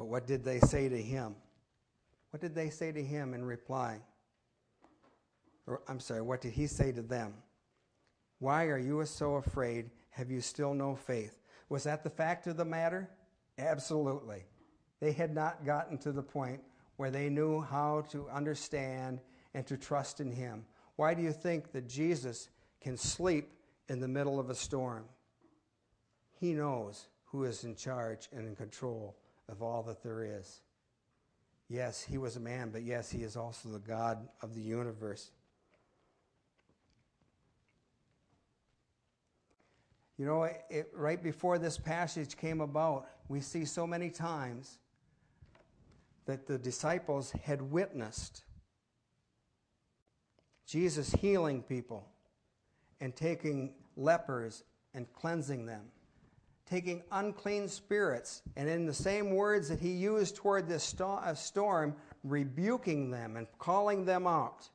But 0.01 0.07
what 0.07 0.27
did 0.27 0.43
they 0.43 0.61
say 0.61 0.89
to 0.89 0.97
him? 0.97 1.35
What 2.31 2.41
did 2.41 2.55
they 2.55 2.71
say 2.71 2.91
to 2.91 3.05
him 3.05 3.35
in 3.35 3.45
reply? 3.45 4.01
Or, 5.67 5.83
I'm 5.89 6.01
sorry, 6.01 6.23
what 6.23 6.41
did 6.41 6.55
he 6.55 6.69
say 6.69 6.91
to 6.91 7.03
them? 7.03 7.35
Why 8.39 8.69
are 8.69 8.79
you 8.79 9.05
so 9.05 9.35
afraid? 9.35 9.91
Have 10.09 10.31
you 10.31 10.41
still 10.41 10.73
no 10.73 10.95
faith? 10.95 11.37
Was 11.69 11.85
that 11.85 12.03
the 12.03 12.09
fact 12.09 12.47
of 12.47 12.57
the 12.57 12.65
matter? 12.65 13.11
Absolutely. 13.59 14.45
They 15.01 15.13
had 15.13 15.35
not 15.35 15.67
gotten 15.67 15.99
to 15.99 16.13
the 16.13 16.23
point 16.23 16.63
where 16.97 17.11
they 17.11 17.29
knew 17.29 17.61
how 17.61 18.07
to 18.09 18.27
understand 18.31 19.21
and 19.53 19.67
to 19.67 19.77
trust 19.77 20.19
in 20.19 20.33
him. 20.33 20.65
Why 20.97 21.13
do 21.13 21.21
you 21.21 21.33
think 21.33 21.73
that 21.73 21.87
Jesus 21.87 22.49
can 22.81 22.97
sleep 22.97 23.51
in 23.91 24.01
the 24.01 24.09
middle 24.09 24.41
of 24.41 24.49
a 24.49 24.55
storm? 24.55 25.05
He 26.41 26.55
knows 26.55 27.09
who 27.27 27.45
is 27.45 27.65
in 27.65 27.75
charge 27.75 28.31
and 28.33 28.49
in 28.49 28.57
control 28.57 29.15
of 29.51 29.63
all 29.63 29.83
that 29.85 30.03
there 30.03 30.23
is. 30.23 30.61
Yes, 31.69 32.03
he 32.03 32.19
was 32.19 32.37
a 32.37 32.41
man, 32.41 32.71
but 32.71 32.83
yes, 32.83 33.11
he 33.11 33.23
is 33.23 33.37
also 33.37 33.69
the 33.69 33.79
God 33.79 34.29
of 34.43 34.55
the 34.55 34.61
universe. 34.61 35.31
You 40.19 40.27
know, 40.27 40.43
it, 40.43 40.91
right 40.95 41.23
before 41.23 41.59
this 41.59 41.79
passage 41.79 42.37
came 42.37 42.61
about, 42.61 43.07
we 43.29 43.41
see 43.41 43.65
so 43.65 43.87
many 43.87 44.11
times 44.11 44.79
that 46.27 46.47
the 46.47 46.59
disciples 46.59 47.33
had 47.45 47.63
witnessed 47.63 48.45
Jesus 50.67 51.11
healing 51.13 51.63
people 51.63 52.07
and 53.01 53.17
taking 53.17 53.75
lepers 53.97 54.63
and 54.93 55.11
cleansing 55.13 55.67
them 55.67 55.83
taking 56.71 57.03
unclean 57.11 57.67
spirits, 57.67 58.43
and 58.57 58.69
in 58.69 58.87
the 58.87 58.95
same 58.95 59.35
words 59.35 59.69
that 59.69 59.81
he 59.81 59.91
used 59.91 60.37
toward 60.37 60.69
this 60.69 60.95
uh, 61.01 61.35
storm, 61.35 61.97
rebuking 62.23 63.11
them 63.11 63.37
and 63.37 63.49
calling 63.59 64.05
them 64.05 64.27
out. 64.27 64.69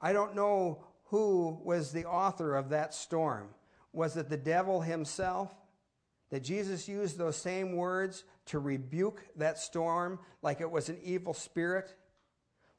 I 0.00 0.12
don't 0.12 0.36
know 0.36 0.84
who 1.06 1.58
was 1.64 1.90
the 1.90 2.04
author 2.04 2.54
of 2.54 2.68
that 2.68 2.94
storm. 2.94 3.48
Was 3.92 4.16
it 4.16 4.28
the 4.28 4.36
devil 4.36 4.80
himself? 4.80 5.52
That 6.30 6.44
Jesus 6.44 6.88
used 6.88 7.18
those 7.18 7.36
same 7.36 7.74
words 7.74 8.24
to 8.46 8.58
rebuke 8.58 9.24
that 9.36 9.58
storm 9.58 10.18
like 10.42 10.60
it 10.60 10.70
was 10.70 10.88
an 10.88 10.98
evil 11.02 11.34
spirit? 11.34 11.94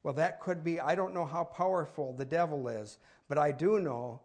Well, 0.04 0.14
that 0.14 0.40
could 0.40 0.64
be. 0.64 0.80
I 0.80 0.96
don't 0.96 1.14
know 1.14 1.26
how 1.26 1.44
powerful 1.44 2.14
the 2.14 2.26
devil 2.26 2.68
is, 2.68 2.98
but 3.28 3.38
I 3.38 3.52
do 3.52 3.80
know 3.80 4.22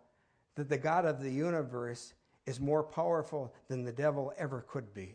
that 0.56 0.68
the 0.68 0.78
God 0.78 1.06
of 1.06 1.22
the 1.22 1.30
universe 1.30 2.12
is 2.50 2.58
more 2.58 2.82
powerful 2.82 3.54
than 3.68 3.84
the 3.84 3.92
devil 3.92 4.32
ever 4.36 4.64
could 4.68 4.92
be. 4.92 5.14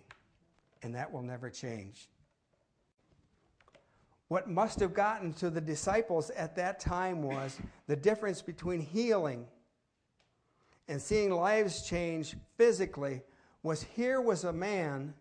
And 0.81 0.95
that 0.95 1.11
will 1.11 1.21
never 1.21 1.49
change. 1.49 2.07
What 4.29 4.49
must 4.49 4.79
have 4.79 4.93
gotten 4.93 5.33
to 5.33 5.49
the 5.49 5.59
disciples 5.59 6.29
at 6.29 6.55
that 6.55 6.79
time 6.79 7.21
was 7.21 7.59
the 7.87 7.95
difference 7.95 8.41
between 8.41 8.79
healing 8.79 9.45
and 10.87 11.01
seeing 11.01 11.29
lives 11.29 11.85
change 11.85 12.37
physically 12.57 13.21
was 13.63 13.83
here 13.83 14.21
was 14.21 14.45
a 14.45 14.53
man 14.53 15.13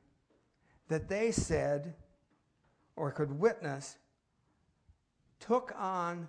that 0.88 1.08
they 1.08 1.32
said 1.32 1.94
or 2.94 3.10
could 3.10 3.40
witness 3.40 3.96
took 5.40 5.74
on 5.76 6.28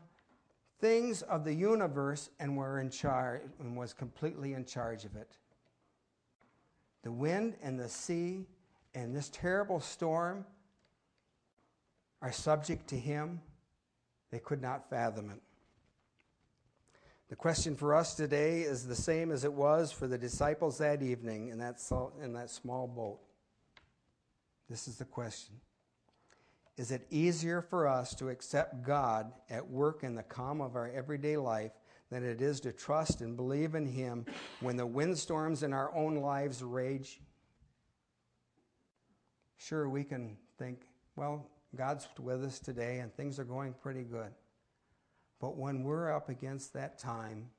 things 0.80 1.22
of 1.24 1.46
the 1.46 1.54
universe 1.54 2.32
and 2.40 2.58
were 2.58 2.80
in 2.80 2.90
charge 2.90 3.42
and 3.60 3.78
was 3.78 3.94
completely 3.94 4.54
in 4.54 4.66
charge 4.66 5.06
of 5.06 5.16
it. 5.16 5.38
The 7.06 7.12
wind 7.12 7.54
and 7.62 7.80
the 7.80 7.88
sea 7.88 8.48
and 8.96 9.16
this 9.16 9.30
terrible 9.30 9.80
storm 9.80 10.44
are 12.20 12.32
subject 12.32 12.88
to 12.90 12.96
him. 12.96 13.42
They 14.32 14.40
could 14.40 14.60
not 14.60 14.90
fathom 14.90 15.30
it. 15.30 15.40
The 17.30 17.36
question 17.36 17.76
for 17.76 17.94
us 17.94 18.16
today 18.16 18.62
is 18.62 18.88
the 18.88 18.96
same 18.96 19.32
as 19.32 19.44
it 19.44 19.54
was 19.54 19.92
for 19.92 20.08
the 20.08 20.18
disciples 20.18 20.80
that 20.80 21.04
evening 21.04 21.50
in 21.50 21.60
that, 21.60 21.80
in 22.24 22.34
that 22.34 22.50
small 22.50 22.88
boat. 22.88 23.20
This 24.68 24.88
is 24.88 24.98
the 24.98 25.06
question 25.06 25.54
Is 26.76 26.90
it 26.90 27.06
easier 27.12 27.62
for 27.62 27.88
us 27.88 28.16
to 28.16 28.30
accept 28.30 28.82
God 28.82 29.32
at 29.48 29.70
work 29.70 30.04
in 30.04 30.16
the 30.16 30.24
calm 30.24 30.60
of 30.60 30.76
our 30.76 30.90
everyday 30.90 31.38
life 31.38 31.74
than 32.16 32.24
it 32.24 32.42
is 32.42 32.62
to 32.62 32.72
trust 32.72 33.20
and 33.20 33.36
believe 33.36 33.76
in 33.76 33.86
Him 33.86 34.26
when 34.62 34.78
the 34.78 34.86
windstorms 34.86 35.64
in 35.64 35.74
our 35.74 35.94
own 35.94 36.16
lives 36.16 36.64
rage? 36.64 37.20
Sure, 39.58 39.90
we 39.90 40.06
can 40.06 40.38
think, 40.58 40.84
well, 41.18 41.46
God's 41.76 42.08
with 42.18 42.42
us 42.46 42.60
today 42.60 43.00
and 43.00 43.14
things 43.14 43.38
are 43.38 43.44
going 43.44 43.74
pretty 43.74 44.04
good. 44.04 44.32
But 45.42 45.58
when 45.58 45.84
we're 45.84 46.10
up 46.10 46.30
against 46.30 46.72
that 46.72 46.98
time, 46.98 47.50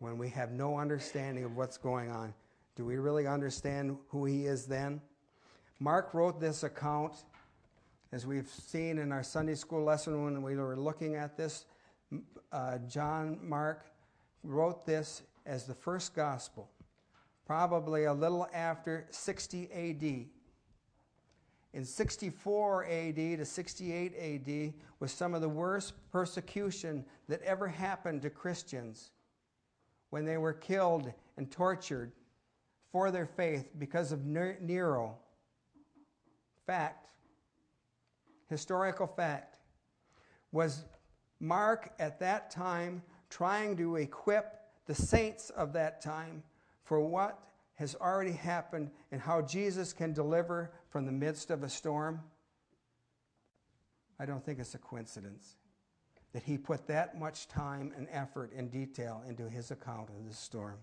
when 0.00 0.18
we 0.18 0.28
have 0.30 0.50
no 0.50 0.76
understanding 0.76 1.44
of 1.44 1.56
what's 1.56 1.76
going 1.76 2.10
on, 2.10 2.34
do 2.74 2.84
we 2.84 2.96
really 2.96 3.28
understand 3.28 3.98
who 4.08 4.24
He 4.24 4.46
is 4.46 4.66
then? 4.66 5.00
Mark 5.78 6.12
wrote 6.12 6.40
this 6.40 6.64
account, 6.64 7.14
as 8.10 8.26
we've 8.26 8.48
seen 8.48 8.98
in 8.98 9.12
our 9.12 9.22
Sunday 9.22 9.54
school 9.54 9.84
lesson 9.84 10.24
when 10.24 10.42
we 10.42 10.56
were 10.56 10.74
looking 10.74 11.14
at 11.14 11.36
this 11.36 11.66
uh, 12.52 12.78
John 12.88 13.38
Mark 13.42 13.86
wrote 14.42 14.86
this 14.86 15.22
as 15.44 15.64
the 15.64 15.74
first 15.74 16.14
gospel, 16.14 16.70
probably 17.46 18.04
a 18.04 18.12
little 18.12 18.48
after 18.52 19.06
60 19.10 19.70
AD. 19.72 20.26
In 21.72 21.84
64 21.84 22.86
AD 22.86 23.16
to 23.16 23.44
68 23.44 24.14
AD 24.16 24.74
was 24.98 25.12
some 25.12 25.34
of 25.34 25.42
the 25.42 25.48
worst 25.48 25.92
persecution 26.10 27.04
that 27.28 27.42
ever 27.42 27.68
happened 27.68 28.22
to 28.22 28.30
Christians 28.30 29.10
when 30.10 30.24
they 30.24 30.38
were 30.38 30.54
killed 30.54 31.12
and 31.36 31.50
tortured 31.50 32.12
for 32.90 33.10
their 33.10 33.26
faith 33.26 33.68
because 33.78 34.12
of 34.12 34.24
Nero. 34.24 35.18
Fact, 36.66 37.08
historical 38.48 39.06
fact, 39.06 39.58
was 40.52 40.84
Mark, 41.40 41.92
at 41.98 42.20
that 42.20 42.50
time, 42.50 43.02
trying 43.28 43.76
to 43.76 43.96
equip 43.96 44.54
the 44.86 44.94
saints 44.94 45.50
of 45.50 45.72
that 45.74 46.00
time 46.00 46.42
for 46.84 47.00
what 47.00 47.38
has 47.74 47.94
already 47.94 48.32
happened 48.32 48.90
and 49.12 49.20
how 49.20 49.42
Jesus 49.42 49.92
can 49.92 50.12
deliver 50.12 50.70
from 50.88 51.04
the 51.04 51.12
midst 51.12 51.50
of 51.50 51.62
a 51.62 51.68
storm? 51.68 52.20
I 54.18 54.24
don't 54.24 54.44
think 54.44 54.58
it's 54.58 54.74
a 54.74 54.78
coincidence 54.78 55.56
that 56.32 56.42
he 56.42 56.58
put 56.58 56.86
that 56.86 57.18
much 57.18 57.48
time 57.48 57.92
and 57.96 58.08
effort 58.10 58.52
and 58.54 58.70
detail 58.70 59.22
into 59.28 59.48
his 59.48 59.70
account 59.70 60.08
of 60.08 60.26
this 60.26 60.38
storm. 60.38 60.78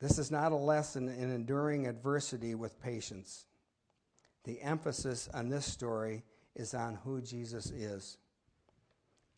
This 0.00 0.18
is 0.18 0.32
not 0.32 0.50
a 0.50 0.56
lesson 0.56 1.08
in 1.08 1.30
enduring 1.30 1.86
adversity 1.86 2.56
with 2.56 2.80
patience. 2.82 3.44
The 4.44 4.60
emphasis 4.60 5.28
on 5.32 5.48
this 5.48 5.64
story 5.64 6.24
is 6.54 6.74
on 6.74 6.98
who 7.04 7.20
Jesus 7.20 7.70
is. 7.70 8.18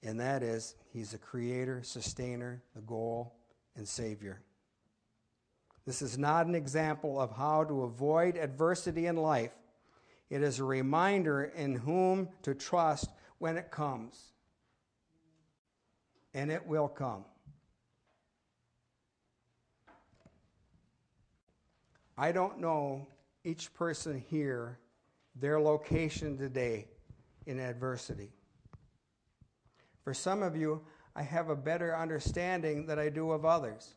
And 0.02 0.20
that 0.20 0.42
is, 0.42 0.74
he's 0.92 1.12
the 1.12 1.18
creator, 1.18 1.82
sustainer, 1.82 2.62
the 2.74 2.82
goal, 2.82 3.34
and 3.76 3.86
savior. 3.86 4.40
This 5.86 6.02
is 6.02 6.16
not 6.16 6.46
an 6.46 6.54
example 6.54 7.20
of 7.20 7.36
how 7.36 7.64
to 7.64 7.82
avoid 7.82 8.36
adversity 8.36 9.06
in 9.06 9.16
life. 9.16 9.52
It 10.30 10.42
is 10.42 10.58
a 10.58 10.64
reminder 10.64 11.44
in 11.44 11.76
whom 11.76 12.28
to 12.42 12.54
trust 12.54 13.10
when 13.38 13.56
it 13.56 13.70
comes. 13.70 14.32
And 16.32 16.50
it 16.50 16.66
will 16.66 16.88
come. 16.88 17.24
I 22.16 22.32
don't 22.32 22.60
know 22.60 23.06
each 23.44 23.74
person 23.74 24.22
here 24.30 24.78
their 25.34 25.60
location 25.60 26.36
today 26.36 26.86
in 27.46 27.58
adversity. 27.58 28.30
For 30.02 30.14
some 30.14 30.42
of 30.42 30.56
you, 30.56 30.82
I 31.16 31.22
have 31.22 31.48
a 31.48 31.56
better 31.56 31.96
understanding 31.96 32.86
that 32.86 32.98
I 32.98 33.08
do 33.08 33.30
of 33.30 33.44
others. 33.44 33.94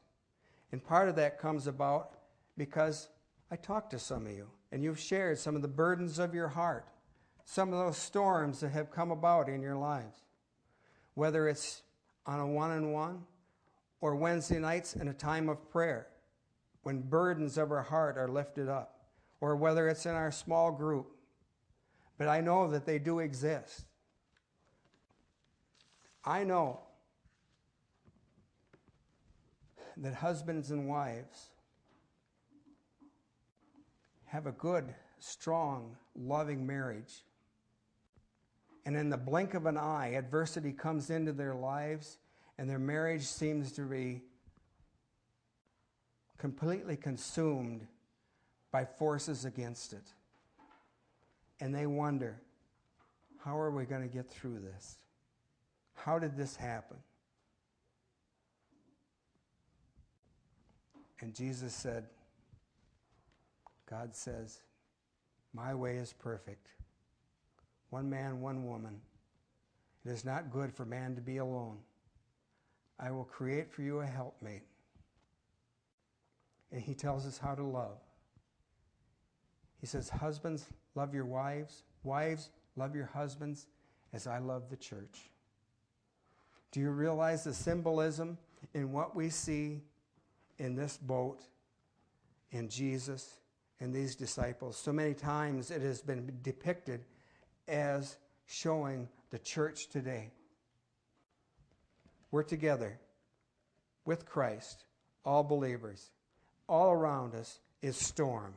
And 0.72 0.84
part 0.84 1.10
of 1.10 1.16
that 1.16 1.40
comes 1.40 1.68
about 1.68 2.12
because 2.58 3.10
I 3.52 3.56
talked 3.56 3.92
to 3.92 4.00
some 4.00 4.26
of 4.26 4.32
you 4.32 4.48
and 4.72 4.84
you've 4.84 5.00
shared 5.00 5.38
some 5.38 5.56
of 5.56 5.62
the 5.62 5.68
burdens 5.68 6.20
of 6.20 6.34
your 6.34 6.50
heart, 6.50 6.88
some 7.46 7.72
of 7.74 7.80
those 7.80 7.98
storms 7.98 8.60
that 8.60 8.70
have 8.70 8.92
come 8.92 9.12
about 9.12 9.50
in 9.50 9.62
your 9.62 9.78
lives. 9.78 10.18
Whether 11.14 11.48
it's 11.48 11.82
on 12.26 12.40
a 12.40 12.48
one 12.48 12.72
on 12.72 12.92
one 12.92 13.24
or 14.02 14.16
Wednesday 14.16 14.60
nights 14.60 14.96
in 14.96 15.08
a 15.08 15.14
time 15.14 15.50
of 15.50 15.70
prayer 15.72 16.08
when 16.84 17.02
burdens 17.02 17.58
of 17.58 17.72
our 17.72 17.82
heart 17.82 18.18
are 18.18 18.30
lifted 18.30 18.70
up, 18.70 19.02
or 19.42 19.58
whether 19.58 19.90
it's 19.90 20.06
in 20.06 20.14
our 20.14 20.32
small 20.32 20.72
group. 20.72 21.17
But 22.18 22.28
I 22.28 22.42
know 22.42 22.70
that 22.70 22.86
they 22.86 23.00
do 23.00 23.20
exist. 23.20 23.86
I 26.26 26.44
know 26.44 26.80
that 29.98 30.14
husbands 30.14 30.72
and 30.72 30.88
wives 30.88 31.48
have 34.26 34.46
a 34.46 34.52
good, 34.52 34.94
strong, 35.20 35.96
loving 36.16 36.66
marriage. 36.68 37.24
And 38.86 38.96
in 38.96 39.10
the 39.10 39.18
blink 39.18 39.54
of 39.54 39.66
an 39.66 39.78
eye, 39.78 40.14
adversity 40.16 40.72
comes 40.72 41.10
into 41.10 41.34
their 41.34 41.56
lives, 41.56 42.18
and 42.58 42.70
their 42.70 42.80
marriage 42.80 43.24
seems 43.24 43.72
to 43.74 43.82
be 43.82 44.22
completely 46.38 46.96
consumed 46.96 47.88
by 48.72 48.86
forces 48.86 49.46
against 49.46 49.94
it. 49.94 50.14
And 51.60 51.74
they 51.74 51.88
wonder, 51.88 52.40
how 53.44 53.58
are 53.60 53.72
we 53.72 53.86
going 53.86 54.02
to 54.02 54.14
get 54.14 54.30
through 54.30 54.60
this? 54.60 54.98
How 55.94 56.20
did 56.20 56.38
this 56.38 56.56
happen? 56.56 56.98
And 61.22 61.34
Jesus 61.34 61.74
said, 61.74 62.06
God 63.90 64.16
says, 64.16 64.62
My 65.54 65.74
way 65.74 65.96
is 65.96 66.14
perfect. 66.14 66.68
One 67.90 68.10
man, 68.10 68.42
one 68.42 68.66
woman. 68.66 69.00
It 70.06 70.12
is 70.12 70.24
not 70.24 70.52
good 70.52 70.72
for 70.72 70.86
man 70.86 71.16
to 71.16 71.22
be 71.22 71.38
alone. 71.38 71.78
I 73.00 73.12
will 73.12 73.24
create 73.24 73.72
for 73.72 73.82
you 73.82 74.00
a 74.00 74.06
helpmate. 74.06 74.64
And 76.72 76.82
he 76.82 76.94
tells 76.94 77.26
us 77.26 77.38
how 77.38 77.56
to 77.56 77.64
love. 77.64 77.98
He 79.80 79.88
says, 79.88 80.10
Husbands, 80.10 80.66
love 80.98 81.14
your 81.14 81.26
wives. 81.26 81.84
Wives, 82.04 82.50
love 82.76 82.96
your 82.96 83.06
husbands 83.06 83.68
as 84.12 84.28
I 84.28 84.40
love 84.40 84.70
the 84.70 84.76
church. 84.76 85.30
Do 86.72 86.80
you 86.80 86.90
realize 86.90 87.44
the 87.44 87.54
symbolism 87.54 88.38
in 88.74 88.92
what 88.92 89.16
we 89.16 89.30
see 89.30 89.84
in 90.58 90.76
this 90.76 90.98
boat, 90.98 91.40
in 92.52 92.68
Jesus, 92.68 93.40
and 93.80 93.94
these 93.94 94.16
disciples? 94.16 94.76
So 94.76 94.92
many 94.92 95.14
times 95.14 95.72
it 95.72 95.82
has 95.82 96.02
been 96.02 96.32
depicted 96.42 97.06
as 97.68 98.18
showing 98.48 99.08
the 99.30 99.40
church 99.40 99.90
today. 99.90 100.32
We're 102.32 102.44
together 102.44 103.00
with 104.04 104.26
Christ, 104.26 104.84
all 105.24 105.44
believers. 105.44 106.10
All 106.68 106.92
around 106.92 107.36
us 107.36 107.60
is 107.82 107.96
storm. 107.96 108.56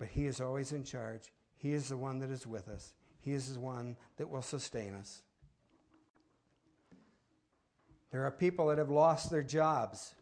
But 0.00 0.08
He 0.08 0.26
is 0.26 0.40
always 0.40 0.72
in 0.72 0.82
charge. 0.82 1.30
He 1.56 1.72
is 1.74 1.90
the 1.90 1.96
one 1.96 2.18
that 2.20 2.30
is 2.30 2.46
with 2.46 2.68
us. 2.68 2.94
He 3.20 3.34
is 3.34 3.52
the 3.52 3.60
one 3.60 3.96
that 4.16 4.28
will 4.28 4.42
sustain 4.42 4.94
us. 4.94 5.22
There 8.10 8.24
are 8.24 8.30
people 8.30 8.68
that 8.68 8.78
have 8.78 8.90
lost 8.90 9.30
their 9.30 9.42
jobs. 9.42 10.14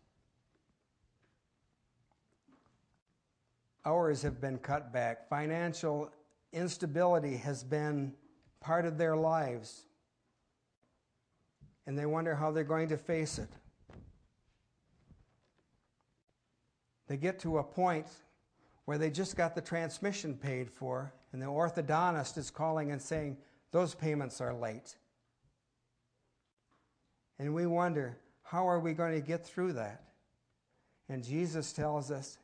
Hours 3.86 4.20
have 4.22 4.40
been 4.40 4.58
cut 4.58 4.92
back. 4.92 5.28
Financial 5.30 6.10
instability 6.52 7.36
has 7.36 7.62
been 7.62 8.12
part 8.60 8.84
of 8.84 8.98
their 8.98 9.16
lives. 9.16 9.84
And 11.86 11.96
they 11.96 12.04
wonder 12.04 12.34
how 12.34 12.50
they're 12.50 12.64
going 12.64 12.88
to 12.88 12.98
face 12.98 13.38
it. 13.38 13.48
They 17.06 17.16
get 17.16 17.38
to 17.40 17.58
a 17.58 17.62
point 17.62 18.08
where 18.88 18.96
they 18.96 19.10
just 19.10 19.36
got 19.36 19.54
the 19.54 19.60
transmission 19.60 20.34
paid 20.34 20.70
for, 20.70 21.12
and 21.34 21.42
the 21.42 21.46
orthodontist 21.46 22.38
is 22.38 22.50
calling 22.50 22.90
and 22.90 23.02
saying, 23.02 23.36
Those 23.70 23.94
payments 23.94 24.40
are 24.40 24.54
late. 24.54 24.96
And 27.38 27.54
we 27.54 27.66
wonder, 27.66 28.16
how 28.42 28.66
are 28.66 28.80
we 28.80 28.94
going 28.94 29.12
to 29.12 29.20
get 29.20 29.44
through 29.44 29.74
that? 29.74 30.04
And 31.10 31.22
Jesus 31.22 31.74
tells 31.74 32.10
us, 32.10 32.38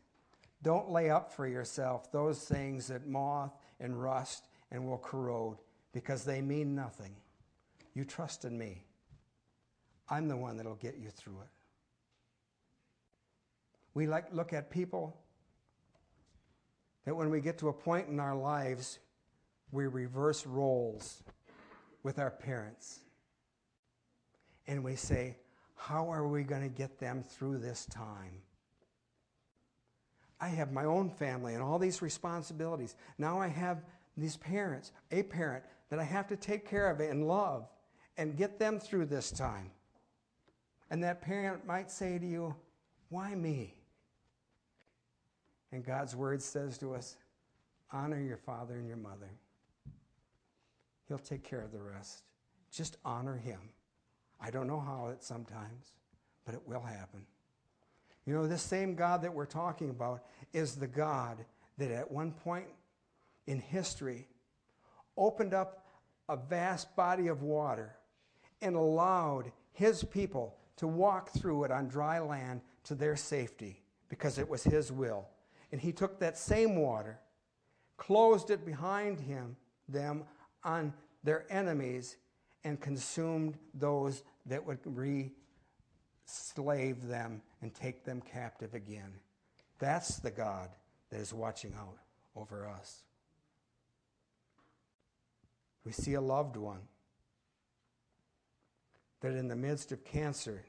don't 0.63 0.91
lay 0.91 1.09
up 1.09 1.33
for 1.33 1.47
yourself 1.47 2.13
those 2.13 2.41
things 2.41 2.89
that 2.89 3.07
moth 3.07 3.57
and 3.81 3.99
rust 3.99 4.45
and 4.71 4.87
will 4.87 4.99
corrode 4.99 5.57
because 5.95 6.25
they 6.25 6.43
mean 6.43 6.75
nothing. 6.75 7.17
You 7.95 8.05
trust 8.05 8.45
in 8.45 8.59
me. 8.59 8.85
I'm 10.11 10.29
the 10.29 10.37
one 10.37 10.59
that'll 10.59 10.75
get 10.75 10.99
you 10.99 11.09
through 11.09 11.41
it. 11.41 11.49
We 13.95 14.07
like 14.07 14.27
look 14.31 14.53
at 14.53 14.71
people 14.71 15.17
that 17.05 17.15
when 17.15 17.31
we 17.31 17.41
get 17.41 17.59
to 17.59 17.69
a 17.69 17.73
point 17.73 18.09
in 18.09 18.21
our 18.21 18.35
lives, 18.35 18.99
we 19.71 19.87
reverse 19.87 20.47
roles 20.47 21.23
with 22.03 22.19
our 22.19 22.31
parents 22.31 23.01
and 24.67 24.83
we 24.83 24.97
say, 24.97 25.37
How 25.75 26.11
are 26.11 26.27
we 26.27 26.43
going 26.43 26.63
to 26.63 26.69
get 26.69 26.99
them 26.99 27.23
through 27.23 27.59
this 27.59 27.87
time? 27.87 28.43
I 30.41 30.49
have 30.49 30.73
my 30.73 30.85
own 30.85 31.11
family 31.11 31.55
and 31.55 31.63
all 31.63 31.79
these 31.79 32.03
responsibilities. 32.03 32.97
Now 33.19 33.41
I 33.41 33.49
have 33.49 33.83
these 34.17 34.37
parents, 34.37 34.93
a 35.11 35.23
parent 35.23 35.65
that 35.91 35.99
I 35.99 36.05
have 36.05 36.29
to 36.29 36.37
take 36.37 36.69
care 36.69 36.91
of 36.91 37.01
and 37.01 37.27
love 37.27 37.69
and 38.17 38.37
get 38.37 38.59
them 38.59 38.79
through 38.79 39.07
this 39.07 39.31
time. 39.31 39.71
And 40.91 41.03
that 41.03 41.23
parent 41.23 41.67
might 41.67 41.91
say 41.91 42.19
to 42.19 42.27
you, 42.27 42.55
Why 43.09 43.35
me? 43.35 43.75
And 45.75 45.85
God's 45.85 46.15
word 46.15 46.41
says 46.41 46.79
to 46.79 46.95
us, 46.95 47.17
Honor 47.91 48.21
your 48.21 48.37
father 48.37 48.77
and 48.77 48.87
your 48.87 48.97
mother. 48.97 49.29
He'll 51.09 51.19
take 51.19 51.43
care 51.43 51.63
of 51.63 51.73
the 51.73 51.83
rest. 51.83 52.23
Just 52.71 52.97
honor 53.05 53.37
him. 53.37 53.59
I 54.41 54.53
don't 54.53 54.69
know 54.69 54.79
how 54.79 55.09
it 55.09 55.25
sometimes, 55.25 55.95
but 56.47 56.55
it 56.55 56.61
will 56.65 56.81
happen. 56.81 57.27
You 58.25 58.35
know, 58.35 58.47
this 58.47 58.63
same 58.63 58.95
God 58.95 59.23
that 59.23 59.35
we're 59.35 59.47
talking 59.47 59.91
about 59.91 60.23
is 60.53 60.77
the 60.77 60.87
God 60.87 61.45
that 61.79 61.91
at 61.91 62.09
one 62.09 62.31
point 62.31 62.67
in 63.49 63.59
history 63.59 64.29
opened 65.17 65.55
up 65.55 65.89
a 66.29 66.37
vast 66.37 66.95
body 66.95 67.27
of 67.27 67.43
water 67.43 67.97
and 68.63 68.77
allowed 68.77 69.51
his 69.73 70.05
people 70.05 70.57
to 70.77 70.87
walk 70.87 71.31
through 71.31 71.65
it 71.65 71.73
on 71.73 71.89
dry 71.89 72.21
land 72.21 72.61
to 72.85 72.95
their 72.95 73.17
safety 73.17 73.83
because 74.09 74.39
it 74.39 74.49
was 74.49 74.63
his 74.63 74.93
will. 74.93 75.27
And 75.75 75.81
he 75.81 75.91
took 75.91 76.21
that 76.21 76.39
same 76.39 76.77
water, 76.77 77.19
closed 77.97 78.51
it 78.51 78.65
behind 78.65 79.19
him, 79.19 79.57
them 79.89 80.23
on 80.63 80.95
their 81.25 81.47
enemies, 81.51 82.17
and 82.63 82.81
consumed 82.81 83.59
those 83.75 84.23
that 84.47 84.65
would 84.65 84.79
re 84.85 85.33
slave 86.27 87.09
them 87.09 87.43
and 87.61 87.75
take 87.75 88.05
them 88.05 88.21
captive 88.21 88.75
again. 88.75 89.15
That's 89.81 90.19
the 90.19 90.31
God 90.31 90.69
that 91.11 91.19
is 91.19 91.35
watching 91.35 91.75
out 91.77 91.99
over 92.37 92.69
us. 92.69 93.03
We 95.85 95.91
see 95.91 96.15
a 96.15 96.21
loved 96.21 96.57
one 96.57 96.83
that, 99.23 99.35
in 99.35 99.49
the 99.49 99.57
midst 99.57 99.91
of 99.91 100.05
cancer, 100.05 100.65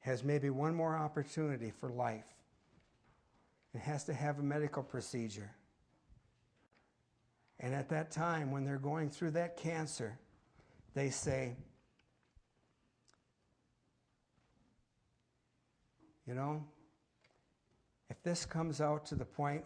has 0.00 0.22
maybe 0.22 0.50
one 0.50 0.74
more 0.74 0.94
opportunity 0.94 1.70
for 1.80 1.88
life 1.88 2.35
and 3.76 3.84
has 3.84 4.04
to 4.04 4.14
have 4.14 4.38
a 4.38 4.42
medical 4.42 4.82
procedure. 4.82 5.50
And 7.60 7.74
at 7.74 7.90
that 7.90 8.10
time, 8.10 8.50
when 8.50 8.64
they're 8.64 8.78
going 8.78 9.10
through 9.10 9.32
that 9.32 9.58
cancer, 9.58 10.18
they 10.94 11.10
say, 11.10 11.56
You 16.26 16.34
know, 16.34 16.64
if 18.08 18.20
this 18.22 18.46
comes 18.46 18.80
out 18.80 19.04
to 19.06 19.14
the 19.14 19.26
point 19.26 19.62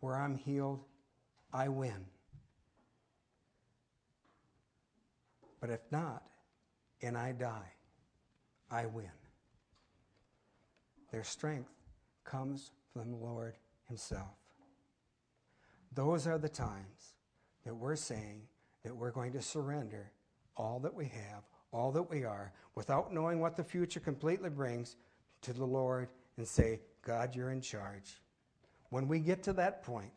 where 0.00 0.14
I'm 0.14 0.36
healed, 0.36 0.84
I 1.54 1.68
win. 1.68 2.04
But 5.58 5.70
if 5.70 5.80
not, 5.90 6.22
and 7.00 7.16
I 7.16 7.32
die, 7.32 7.72
I 8.70 8.84
win. 8.86 9.10
Their 11.10 11.24
strength 11.24 11.72
comes 12.24 12.70
from 12.94 13.10
the 13.10 13.16
Lord 13.18 13.58
Himself. 13.88 14.38
Those 15.94 16.26
are 16.26 16.38
the 16.38 16.48
times 16.48 17.14
that 17.66 17.74
we're 17.74 17.96
saying 17.96 18.42
that 18.84 18.96
we're 18.96 19.10
going 19.10 19.32
to 19.32 19.42
surrender 19.42 20.10
all 20.56 20.80
that 20.80 20.94
we 20.94 21.06
have, 21.06 21.42
all 21.72 21.92
that 21.92 22.08
we 22.08 22.24
are, 22.24 22.52
without 22.74 23.12
knowing 23.12 23.40
what 23.40 23.56
the 23.56 23.64
future 23.64 24.00
completely 24.00 24.50
brings, 24.50 24.96
to 25.42 25.52
the 25.52 25.64
Lord 25.64 26.08
and 26.36 26.48
say, 26.48 26.80
God, 27.02 27.34
you're 27.34 27.50
in 27.50 27.60
charge. 27.60 28.20
When 28.90 29.06
we 29.06 29.18
get 29.18 29.42
to 29.44 29.52
that 29.54 29.82
point 29.82 30.12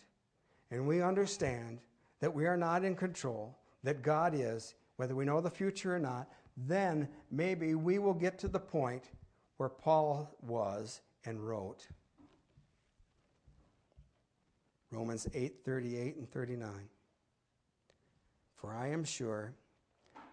and 0.71 0.87
we 0.87 1.01
understand 1.01 1.79
that 2.21 2.33
we 2.33 2.45
are 2.45 2.57
not 2.57 2.83
in 2.83 2.95
control, 2.95 3.57
that 3.83 4.01
God 4.01 4.33
is, 4.33 4.75
whether 4.95 5.15
we 5.15 5.25
know 5.25 5.41
the 5.41 5.49
future 5.49 5.95
or 5.95 5.99
not, 5.99 6.27
then 6.55 7.07
maybe 7.29 7.75
we 7.75 7.99
will 7.99 8.13
get 8.13 8.39
to 8.39 8.47
the 8.47 8.59
point 8.59 9.09
where 9.57 9.69
Paul 9.69 10.33
was 10.41 11.01
and 11.25 11.45
wrote. 11.45 11.87
Romans 14.91 15.27
8 15.33 15.63
38 15.65 16.15
and 16.17 16.31
39. 16.31 16.69
For 18.55 18.73
I 18.73 18.87
am 18.89 19.03
sure 19.03 19.53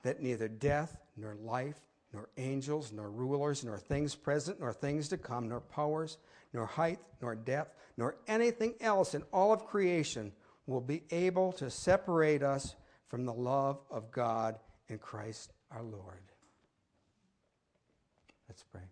that 0.03 0.23
neither 0.23 0.49
death, 0.49 0.97
nor 1.17 1.35
life, 1.35 1.81
nor 2.13 2.29
angels, 2.37 2.93
nor 2.93 3.11
rulers, 3.11 3.65
nor 3.65 3.79
things 3.79 4.15
present, 4.15 4.61
nor 4.61 4.73
things 4.73 5.09
to 5.09 5.19
come, 5.19 5.49
nor 5.49 5.61
powers, 5.61 6.19
nor 6.53 6.67
height, 6.67 6.99
nor 7.21 7.35
depth, 7.35 7.77
nor 7.97 8.17
anything 8.29 8.75
else 8.81 9.15
in 9.15 9.23
all 9.33 9.53
of 9.53 9.67
creation 9.67 10.33
will 10.67 10.81
be 10.81 11.03
able 11.11 11.53
to 11.53 11.71
separate 11.71 12.43
us 12.43 12.75
from 13.09 13.27
the 13.27 13.33
love 13.33 13.81
of 13.91 14.11
God 14.11 14.59
in 14.89 14.99
Christ 14.99 15.53
our 15.71 15.83
Lord. 15.83 16.23
Let's 18.49 18.63
pray. 18.63 18.83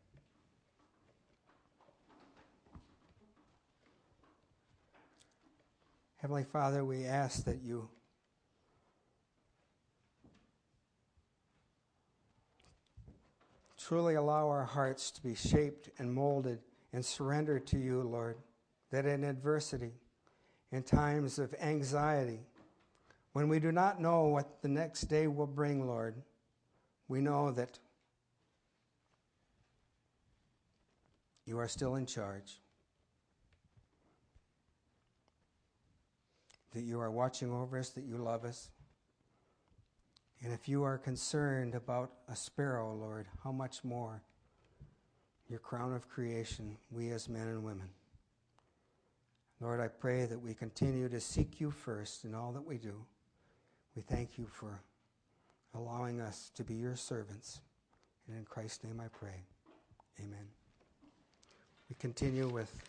Heavenly 6.23 6.45
Father, 6.45 6.85
we 6.85 7.05
ask 7.05 7.45
that 7.47 7.65
you 7.65 7.89
truly 13.77 14.15
allow 14.15 14.49
our 14.49 14.63
hearts 14.65 15.11
to 15.11 15.23
be 15.25 15.35
shaped 15.35 15.91
and 15.99 16.15
molded 16.15 16.61
and 16.93 17.05
surrendered 17.05 17.67
to 17.67 17.79
you, 17.79 18.03
Lord, 18.03 18.37
that 18.93 19.05
in 19.05 19.25
adversity, 19.25 19.91
in 20.71 20.85
times 20.85 21.41
of 21.41 21.57
anxiety, 21.61 22.39
when 23.33 23.49
we 23.49 23.59
do 23.59 23.73
not 23.73 24.01
know 24.01 24.27
what 24.27 24.63
the 24.63 24.69
next 24.69 25.07
day 25.07 25.27
will 25.27 25.49
bring, 25.49 25.89
Lord, 25.89 26.15
we 27.09 27.21
know 27.21 27.51
that 27.51 27.81
you 31.47 31.59
are 31.59 31.67
still 31.67 31.97
in 31.97 32.07
charge, 32.07 32.61
that 36.75 36.83
you 36.83 37.01
are 37.01 37.11
watching 37.11 37.53
over 37.53 37.79
us, 37.79 37.91
that 37.91 38.05
you 38.05 38.17
love 38.17 38.45
us. 38.45 38.71
And 40.43 40.53
if 40.53 40.69
you 40.69 40.83
are 40.83 40.99
concerned 40.99 41.75
about 41.75 42.13
a 42.29 42.35
sparrow, 42.35 42.95
Lord, 42.95 43.27
how 43.45 43.53
much 43.53 43.85
more 43.85 44.23
your 45.49 45.61
crown 45.61 45.95
of 45.95 46.09
creation, 46.09 46.77
we 46.91 47.11
as 47.11 47.29
men 47.29 47.47
and 47.47 47.63
women. 47.63 47.89
Lord, 49.61 49.81
I 49.81 49.89
pray 49.89 50.25
that 50.25 50.41
we 50.41 50.55
continue 50.55 51.09
to 51.09 51.21
seek 51.21 51.61
you 51.61 51.71
first 51.71 52.25
in 52.25 52.35
all 52.35 52.53
that 52.53 52.67
we 52.67 52.79
do. 52.79 52.95
We 53.95 54.03
thank 54.03 54.39
you 54.39 54.47
for 54.51 54.81
allowing 55.75 56.21
us 56.21 56.51
to 56.57 56.65
be 56.65 56.75
your 56.75 56.97
servants. 56.97 57.61
And 58.27 58.37
in 58.37 58.45
Christ's 58.45 58.83
name 58.83 59.01
I 59.01 59.09
pray. 59.09 59.45
Amen. 60.19 60.49
We 61.89 61.97
continue 61.99 62.49
with 62.49 62.83